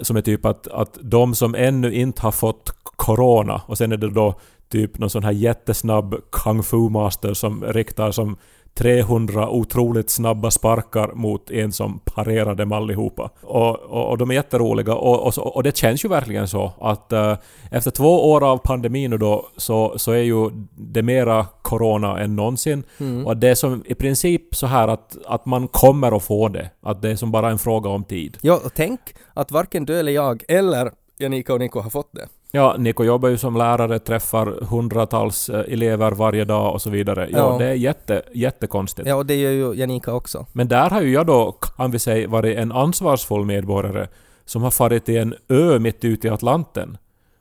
som 0.00 0.16
är 0.16 0.20
typ 0.20 0.46
att, 0.46 0.68
att 0.68 0.98
de 1.02 1.34
som 1.34 1.54
ännu 1.54 1.94
inte 1.94 2.22
har 2.22 2.32
fått 2.32 2.72
corona 2.82 3.62
och 3.66 3.78
sen 3.78 3.92
är 3.92 3.96
det 3.96 4.10
då 4.10 4.40
typ 4.68 4.98
någon 4.98 5.10
sån 5.10 5.24
här 5.24 5.32
jättesnabb 5.32 6.14
kung 6.32 6.62
fu 6.62 6.88
master 6.88 7.34
som 7.34 7.64
riktar 7.64 8.10
som 8.10 8.36
300 8.74 9.48
otroligt 9.48 10.10
snabba 10.10 10.50
sparkar 10.50 11.12
mot 11.14 11.50
en 11.50 11.72
som 11.72 12.00
parerar 12.04 12.54
dem 12.54 12.72
allihopa. 12.72 13.30
Och, 13.40 13.76
och, 13.80 14.10
och 14.10 14.18
de 14.18 14.30
är 14.30 14.34
jätteroliga 14.34 14.94
och, 14.94 15.38
och, 15.38 15.56
och 15.56 15.62
det 15.62 15.76
känns 15.76 16.04
ju 16.04 16.08
verkligen 16.08 16.48
så 16.48 16.72
att 16.80 17.12
eh, 17.12 17.36
efter 17.70 17.90
två 17.90 18.30
år 18.30 18.50
av 18.50 18.58
pandemin 18.58 19.10
nu 19.10 19.18
då 19.18 19.48
så, 19.56 19.98
så 19.98 20.12
är 20.12 20.22
ju 20.22 20.50
det 20.76 21.02
mera 21.02 21.46
corona 21.62 22.20
än 22.20 22.36
någonsin. 22.36 22.82
Och 23.26 23.36
det 23.36 23.48
är 23.48 23.54
som 23.54 23.82
i 23.86 23.94
princip 23.94 24.54
så 24.54 24.66
här 24.66 24.88
att, 24.88 25.16
att 25.26 25.46
man 25.46 25.68
kommer 25.68 26.16
att 26.16 26.22
få 26.22 26.48
det. 26.48 26.70
Att 26.80 27.02
det 27.02 27.10
är 27.10 27.16
som 27.16 27.32
bara 27.32 27.50
en 27.50 27.58
fråga 27.58 27.90
om 27.90 28.04
tid. 28.04 28.38
Ja, 28.40 28.60
och 28.64 28.74
tänk 28.74 29.00
att 29.34 29.50
varken 29.50 29.84
du 29.84 29.98
eller 29.98 30.12
jag 30.12 30.44
eller 30.48 30.90
Janika 31.18 31.52
och 31.52 31.58
Niko 31.58 31.80
har 31.80 31.90
fått 31.90 32.12
det. 32.12 32.28
Ja, 32.52 32.74
Niko 32.78 33.04
jobbar 33.04 33.28
ju 33.28 33.38
som 33.38 33.56
lärare, 33.56 33.98
träffar 33.98 34.46
hundratals 34.70 35.48
eh, 35.48 35.72
elever 35.72 36.10
varje 36.12 36.44
dag 36.44 36.72
och 36.72 36.82
så 36.82 36.90
vidare. 36.90 37.28
Ja, 37.32 37.38
Ja. 37.38 37.58
det 37.58 37.64
är 37.64 37.74
jätte, 37.74 38.22
jättekonstigt. 38.34 39.08
Ja, 39.08 39.14
och 39.14 39.26
det 39.26 39.34
gör 39.36 39.50
ju 39.50 39.74
Janika 39.74 40.12
också. 40.14 40.46
Men 40.52 40.68
där 40.68 40.90
har 40.90 41.00
ju 41.02 41.12
jag 41.12 41.26
då, 41.26 41.52
kan 41.52 41.90
vi 41.90 41.98
säga, 41.98 42.28
varit 42.28 42.58
en 42.58 42.72
ansvarsfull 42.72 43.44
medborgare 43.44 44.08
som 44.44 44.62
har 44.62 44.70
farit 44.70 45.04
till 45.04 45.16
en 45.18 45.34
ö 45.48 45.78
mitt 45.78 46.04
ute 46.04 46.26
i 46.26 46.30
Atlanten 46.30 46.98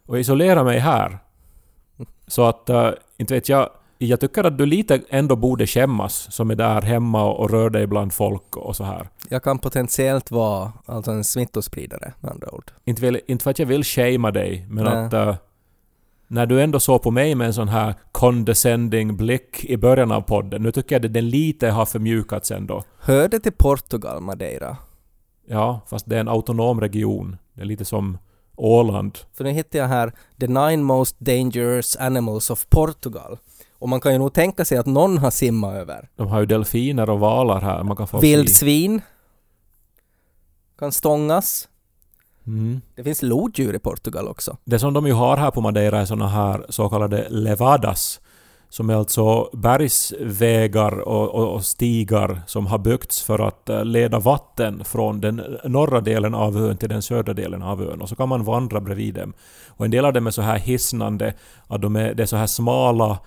och 0.08 0.20
isolerat 0.20 0.66
mig 0.66 0.80
här. 0.80 1.18
Så 2.28 2.44
att, 2.44 2.70
äh, 2.70 2.90
inte 3.18 3.34
vet 3.34 3.50
jag, 3.50 3.70
jag 3.98 4.20
tycker 4.20 4.44
att 4.44 4.58
du 4.58 4.66
lite 4.66 5.02
ändå 5.10 5.36
borde 5.36 5.68
skämmas 5.68 6.28
som 6.32 6.52
är 6.52 6.56
där 6.56 6.82
hemma 6.82 7.24
och, 7.24 7.40
och 7.40 7.50
rör 7.50 7.70
dig 7.70 7.88
bland 7.88 8.14
folk 8.14 8.58
och 8.58 8.76
så 8.76 8.84
här. 8.84 9.10
Jag 9.30 9.44
kan 9.44 9.60
potentiellt 9.60 10.32
vara 10.32 10.74
alltså 10.86 11.12
en 11.12 11.24
smittospridare 11.24 12.14
med 12.20 12.32
andra 12.32 12.52
ord. 12.52 12.72
Inte, 12.86 13.02
vill, 13.02 13.20
inte 13.28 13.44
för 13.44 13.52
att 13.52 13.60
jag 13.60 13.66
vill 13.66 13.84
shamea 13.84 14.32
dig, 14.32 14.66
men 14.70 14.84
Nej. 14.84 15.06
att 15.06 15.14
äh, 15.14 15.36
när 16.28 16.46
du 16.46 16.62
ändå 16.62 16.80
såg 16.80 17.02
på 17.02 17.12
mig 17.12 17.36
med 17.36 17.48
en 17.48 17.54
sån 17.54 17.68
här 17.70 17.96
condescending 18.12 19.18
blick 19.18 19.66
i 19.66 19.78
början 19.78 20.12
av 20.12 20.22
podden, 20.22 20.64
nu 20.64 20.72
tycker 20.72 20.96
jag 20.96 21.06
att 21.06 21.14
den 21.14 21.30
lite 21.30 21.70
har 21.70 21.86
förmjukats 21.86 22.52
ändå. 22.52 22.84
Hör 23.00 23.28
det 23.28 23.40
till 23.40 23.52
Portugal, 23.52 24.22
Madeira? 24.22 24.78
Ja, 25.48 25.82
fast 25.88 26.10
det 26.10 26.16
är 26.16 26.20
en 26.20 26.28
autonom 26.28 26.82
region. 26.82 27.38
Det 27.54 27.62
är 27.62 27.66
lite 27.66 27.86
som 27.86 28.18
Åland. 28.56 29.18
För 29.34 29.44
nu 29.44 29.50
hittar 29.50 29.80
jag 29.80 29.88
här 29.88 30.12
The 30.40 30.48
Nine 30.48 30.84
Most 30.84 31.20
Dangerous 31.20 31.96
Animals 31.96 32.50
of 32.50 32.66
Portugal. 32.70 33.38
Och 33.80 33.90
man 33.90 34.02
kan 34.02 34.12
ju 34.14 34.18
nog 34.18 34.34
tänka 34.34 34.66
sig 34.66 34.78
att 34.78 34.86
någon 34.86 35.18
har 35.18 35.32
simmat 35.32 35.76
över. 35.76 36.10
De 36.16 36.28
har 36.28 36.40
ju 36.40 36.46
delfiner 36.46 37.10
och 37.10 37.20
valar 37.20 37.62
här. 37.62 37.84
Man 37.84 37.98
kan 37.98 38.08
få. 38.08 38.20
Vildsvin 38.20 39.02
kan 40.80 40.92
stångas. 40.92 41.68
Mm. 42.48 42.82
Det 42.96 43.04
finns 43.04 43.22
lodjur 43.22 43.76
i 43.76 43.80
Portugal 43.80 44.28
också. 44.28 44.58
Det 44.64 44.80
som 44.80 44.94
de 44.94 45.08
ju 45.08 45.14
har 45.14 45.38
här 45.38 45.52
på 45.52 45.62
Madeira 45.62 46.02
är 46.02 46.06
såna 46.06 46.28
här 46.28 46.66
så 46.70 46.90
kallade 46.90 47.30
levadas. 47.30 48.20
Som 48.70 48.90
är 48.90 48.96
alltså 48.96 49.50
bergsvägar 49.54 51.00
och, 51.00 51.30
och, 51.30 51.54
och 51.54 51.66
stigar 51.66 52.42
som 52.48 52.68
har 52.68 52.78
byggts 52.78 53.22
för 53.22 53.48
att 53.48 53.70
eh, 53.70 53.86
leda 53.86 54.20
vatten 54.20 54.84
från 54.86 55.22
den 55.22 55.58
norra 55.64 56.02
delen 56.02 56.36
av 56.36 56.58
ön 56.58 56.78
till 56.78 56.90
den 56.90 57.02
södra 57.02 57.34
delen 57.34 57.64
av 57.64 57.82
ön. 57.82 58.02
Och 58.02 58.10
så 58.10 58.16
kan 58.16 58.30
man 58.30 58.44
vandra 58.44 58.82
bredvid 58.82 59.14
dem. 59.16 59.34
Och 59.68 59.86
en 59.86 59.92
del 59.92 60.06
av 60.06 60.14
dem 60.14 60.28
är 60.28 60.32
så 60.32 60.42
här 60.42 60.60
hisnande 60.60 61.34
att 61.68 61.82
de 61.82 61.96
är, 61.96 62.14
det 62.14 62.24
är 62.24 62.28
så 62.28 62.38
här 62.38 62.48
smala 62.48 63.20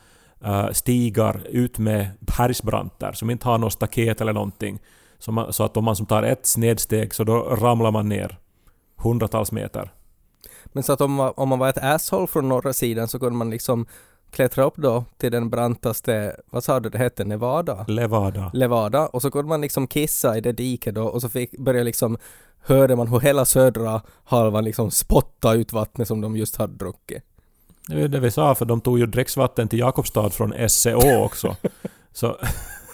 stigar 0.72 1.46
ut 1.46 1.78
med 1.78 2.10
bergsbranter 2.20 3.12
som 3.12 3.30
inte 3.30 3.48
har 3.48 3.58
något 3.58 3.72
staket 3.72 4.20
eller 4.20 4.32
någonting. 4.32 4.78
Så, 5.18 5.32
man, 5.32 5.52
så 5.52 5.64
att 5.64 5.76
om 5.76 5.84
man 5.84 5.96
som 5.96 6.06
tar 6.06 6.22
ett 6.22 6.46
snedsteg 6.46 7.14
så 7.14 7.24
då 7.24 7.40
ramlar 7.40 7.90
man 7.90 8.08
ner 8.08 8.38
hundratals 8.96 9.52
meter. 9.52 9.92
Men 10.64 10.82
så 10.82 10.92
att 10.92 11.00
om 11.00 11.12
man, 11.12 11.32
om 11.36 11.48
man 11.48 11.58
var 11.58 11.68
ett 11.68 11.84
asshole 11.84 12.26
från 12.26 12.48
norra 12.48 12.72
sidan 12.72 13.08
så 13.08 13.18
kunde 13.18 13.38
man 13.38 13.50
liksom 13.50 13.86
klättra 14.30 14.64
upp 14.64 14.76
då 14.76 15.04
till 15.16 15.32
den 15.32 15.50
brantaste, 15.50 16.36
vad 16.50 16.64
sa 16.64 16.80
du 16.80 16.88
det 16.88 16.98
hette, 16.98 17.24
Nevada? 17.24 17.84
Levada. 17.88 18.50
Levada 18.54 19.06
och 19.06 19.22
så 19.22 19.30
kunde 19.30 19.48
man 19.48 19.60
liksom 19.60 19.86
kissa 19.86 20.38
i 20.38 20.40
det 20.40 20.52
diket 20.52 20.94
då 20.94 21.04
och 21.04 21.20
så 21.20 21.28
fick, 21.28 21.58
började 21.58 21.84
liksom 21.84 22.18
hörde 22.62 22.96
man 22.96 23.08
hur 23.08 23.20
hela 23.20 23.44
södra 23.44 24.02
halvan 24.24 24.64
liksom 24.64 24.90
spotta 24.90 25.54
ut 25.54 25.72
vattnet 25.72 26.08
som 26.08 26.20
de 26.20 26.36
just 26.36 26.56
hade 26.56 26.76
druckit. 26.76 27.24
Det 27.88 28.02
är 28.02 28.08
det 28.08 28.20
vi 28.20 28.30
sa, 28.30 28.54
för 28.54 28.64
de 28.64 28.80
tog 28.80 28.98
ju 28.98 29.06
dricksvatten 29.06 29.68
till 29.68 29.78
Jakobstad 29.78 30.30
från 30.30 30.68
SCO 30.68 31.24
också. 31.24 31.56
så 32.12 32.36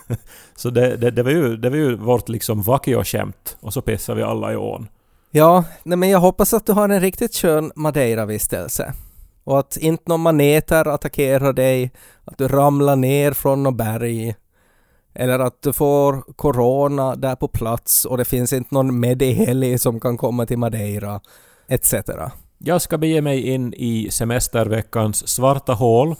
så 0.56 0.70
det, 0.70 0.96
det, 0.96 1.10
det, 1.10 1.22
var 1.22 1.30
ju, 1.30 1.56
det 1.56 1.70
var 1.70 1.76
ju 1.76 1.96
vårt 1.96 2.28
liksom 2.28 2.62
vakio-skämt. 2.62 3.56
Och 3.60 3.72
så 3.72 3.80
pissade 3.80 4.16
vi 4.16 4.22
alla 4.22 4.52
i 4.52 4.56
ån. 4.56 4.88
Ja, 5.30 5.64
nej 5.82 5.98
men 5.98 6.08
jag 6.08 6.20
hoppas 6.20 6.54
att 6.54 6.66
du 6.66 6.72
har 6.72 6.88
en 6.88 7.00
riktigt 7.00 7.34
skön 7.34 7.72
Madeira-vistelse. 7.76 8.92
Och 9.44 9.58
att 9.58 9.76
inte 9.76 10.02
någon 10.06 10.20
maneter 10.20 10.88
attackerar 10.88 11.52
dig, 11.52 11.90
att 12.24 12.38
du 12.38 12.48
ramlar 12.48 12.96
ner 12.96 13.32
från 13.32 13.62
något 13.62 13.76
berg. 13.76 14.34
Eller 15.14 15.38
att 15.38 15.62
du 15.62 15.72
får 15.72 16.32
corona 16.36 17.16
där 17.16 17.36
på 17.36 17.48
plats 17.48 18.04
och 18.04 18.18
det 18.18 18.24
finns 18.24 18.52
inte 18.52 18.74
någon 18.74 19.00
mediheli 19.00 19.78
som 19.78 20.00
kan 20.00 20.16
komma 20.16 20.46
till 20.46 20.58
Madeira, 20.58 21.20
etc. 21.68 21.94
Jag 22.58 22.82
ska 22.82 22.98
bege 22.98 23.20
mig 23.20 23.48
in 23.48 23.74
i 23.76 24.10
semesterveckans 24.10 25.28
svarta 25.28 25.72
hål. 25.72 26.14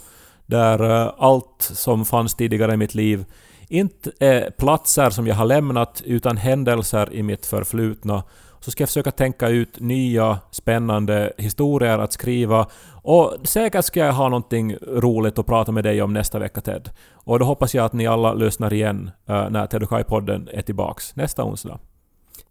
Där 0.46 1.04
eh, 1.06 1.12
allt 1.18 1.70
som 1.74 2.04
fanns 2.04 2.34
tidigare 2.34 2.74
i 2.74 2.76
mitt 2.76 2.94
liv 2.94 3.24
inte 3.68 4.12
är 4.20 4.50
platser 4.50 5.10
som 5.10 5.26
jag 5.26 5.34
har 5.34 5.44
lämnat 5.44 6.02
utan 6.04 6.36
händelser 6.36 7.12
i 7.12 7.22
mitt 7.22 7.46
förflutna. 7.46 8.22
Så 8.60 8.70
ska 8.70 8.82
jag 8.82 8.88
försöka 8.88 9.10
tänka 9.10 9.48
ut 9.48 9.80
nya 9.80 10.38
spännande 10.50 11.32
historier 11.38 11.98
att 11.98 12.12
skriva 12.12 12.66
och 13.02 13.36
säkert 13.44 13.84
ska 13.84 14.00
jag 14.00 14.12
ha 14.12 14.28
någonting 14.28 14.76
roligt 14.76 15.38
att 15.38 15.46
prata 15.46 15.72
med 15.72 15.84
dig 15.84 16.02
om 16.02 16.12
nästa 16.12 16.38
vecka 16.38 16.60
Ted. 16.60 16.90
Och 17.12 17.38
då 17.38 17.44
hoppas 17.44 17.74
jag 17.74 17.84
att 17.84 17.92
ni 17.92 18.06
alla 18.06 18.34
lyssnar 18.34 18.72
igen 18.72 19.10
eh, 19.28 19.50
när 19.50 19.66
Ted 19.66 20.06
podden 20.06 20.48
är 20.52 20.62
tillbaks 20.62 21.16
nästa 21.16 21.44
onsdag. 21.44 21.78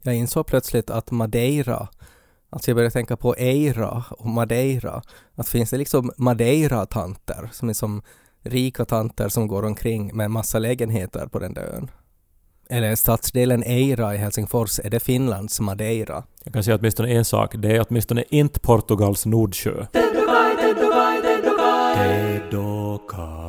Jag 0.02 0.15
insåg 0.15 0.45
plötsligt 0.45 0.89
att 0.89 1.12
Madeira, 1.12 1.88
Alltså 2.56 2.72
jag 2.72 2.76
börjar 2.76 2.89
tänka 2.89 3.18
på 3.18 3.36
Eira 3.38 4.04
och 4.10 4.26
Madeira. 4.30 5.02
Att 5.36 5.50
finns 5.50 5.70
det 5.70 5.78
liksom 5.78 6.12
Madeira-tanter 6.18 7.50
som 7.52 7.70
är 7.70 7.74
som 7.74 8.02
rika 8.44 8.86
tanter 8.86 9.30
som 9.30 9.48
går 9.48 9.65
omkring 9.65 10.15
med 10.15 10.32
massa 10.32 10.60
lägenheter 10.60 11.28
på 11.28 11.39
den 11.39 11.54
där 11.54 11.62
ön? 11.62 11.91
Eller 12.70 12.91
är 12.91 12.96
stadsdelen 12.96 13.63
Eira 13.63 14.15
i 14.15 14.18
Helsingfors, 14.18 14.80
är 14.80 14.89
det 14.89 15.00
Finlands 15.00 15.60
Madeira? 15.60 16.24
Jag 16.44 16.54
kan 16.54 16.63
säga 16.63 16.78
åtminstone 16.78 17.12
en 17.12 17.26
sak, 17.26 17.56
det 17.58 17.76
är 17.76 17.86
åtminstone 17.89 18.24
inte 18.30 18.60
Portugals 18.60 19.26
Nordsjö. 19.26 19.86
Tedokai, 19.86 20.56
tedokai, 20.56 21.22
tedokai. 21.22 22.39
Tedokai. 22.50 23.44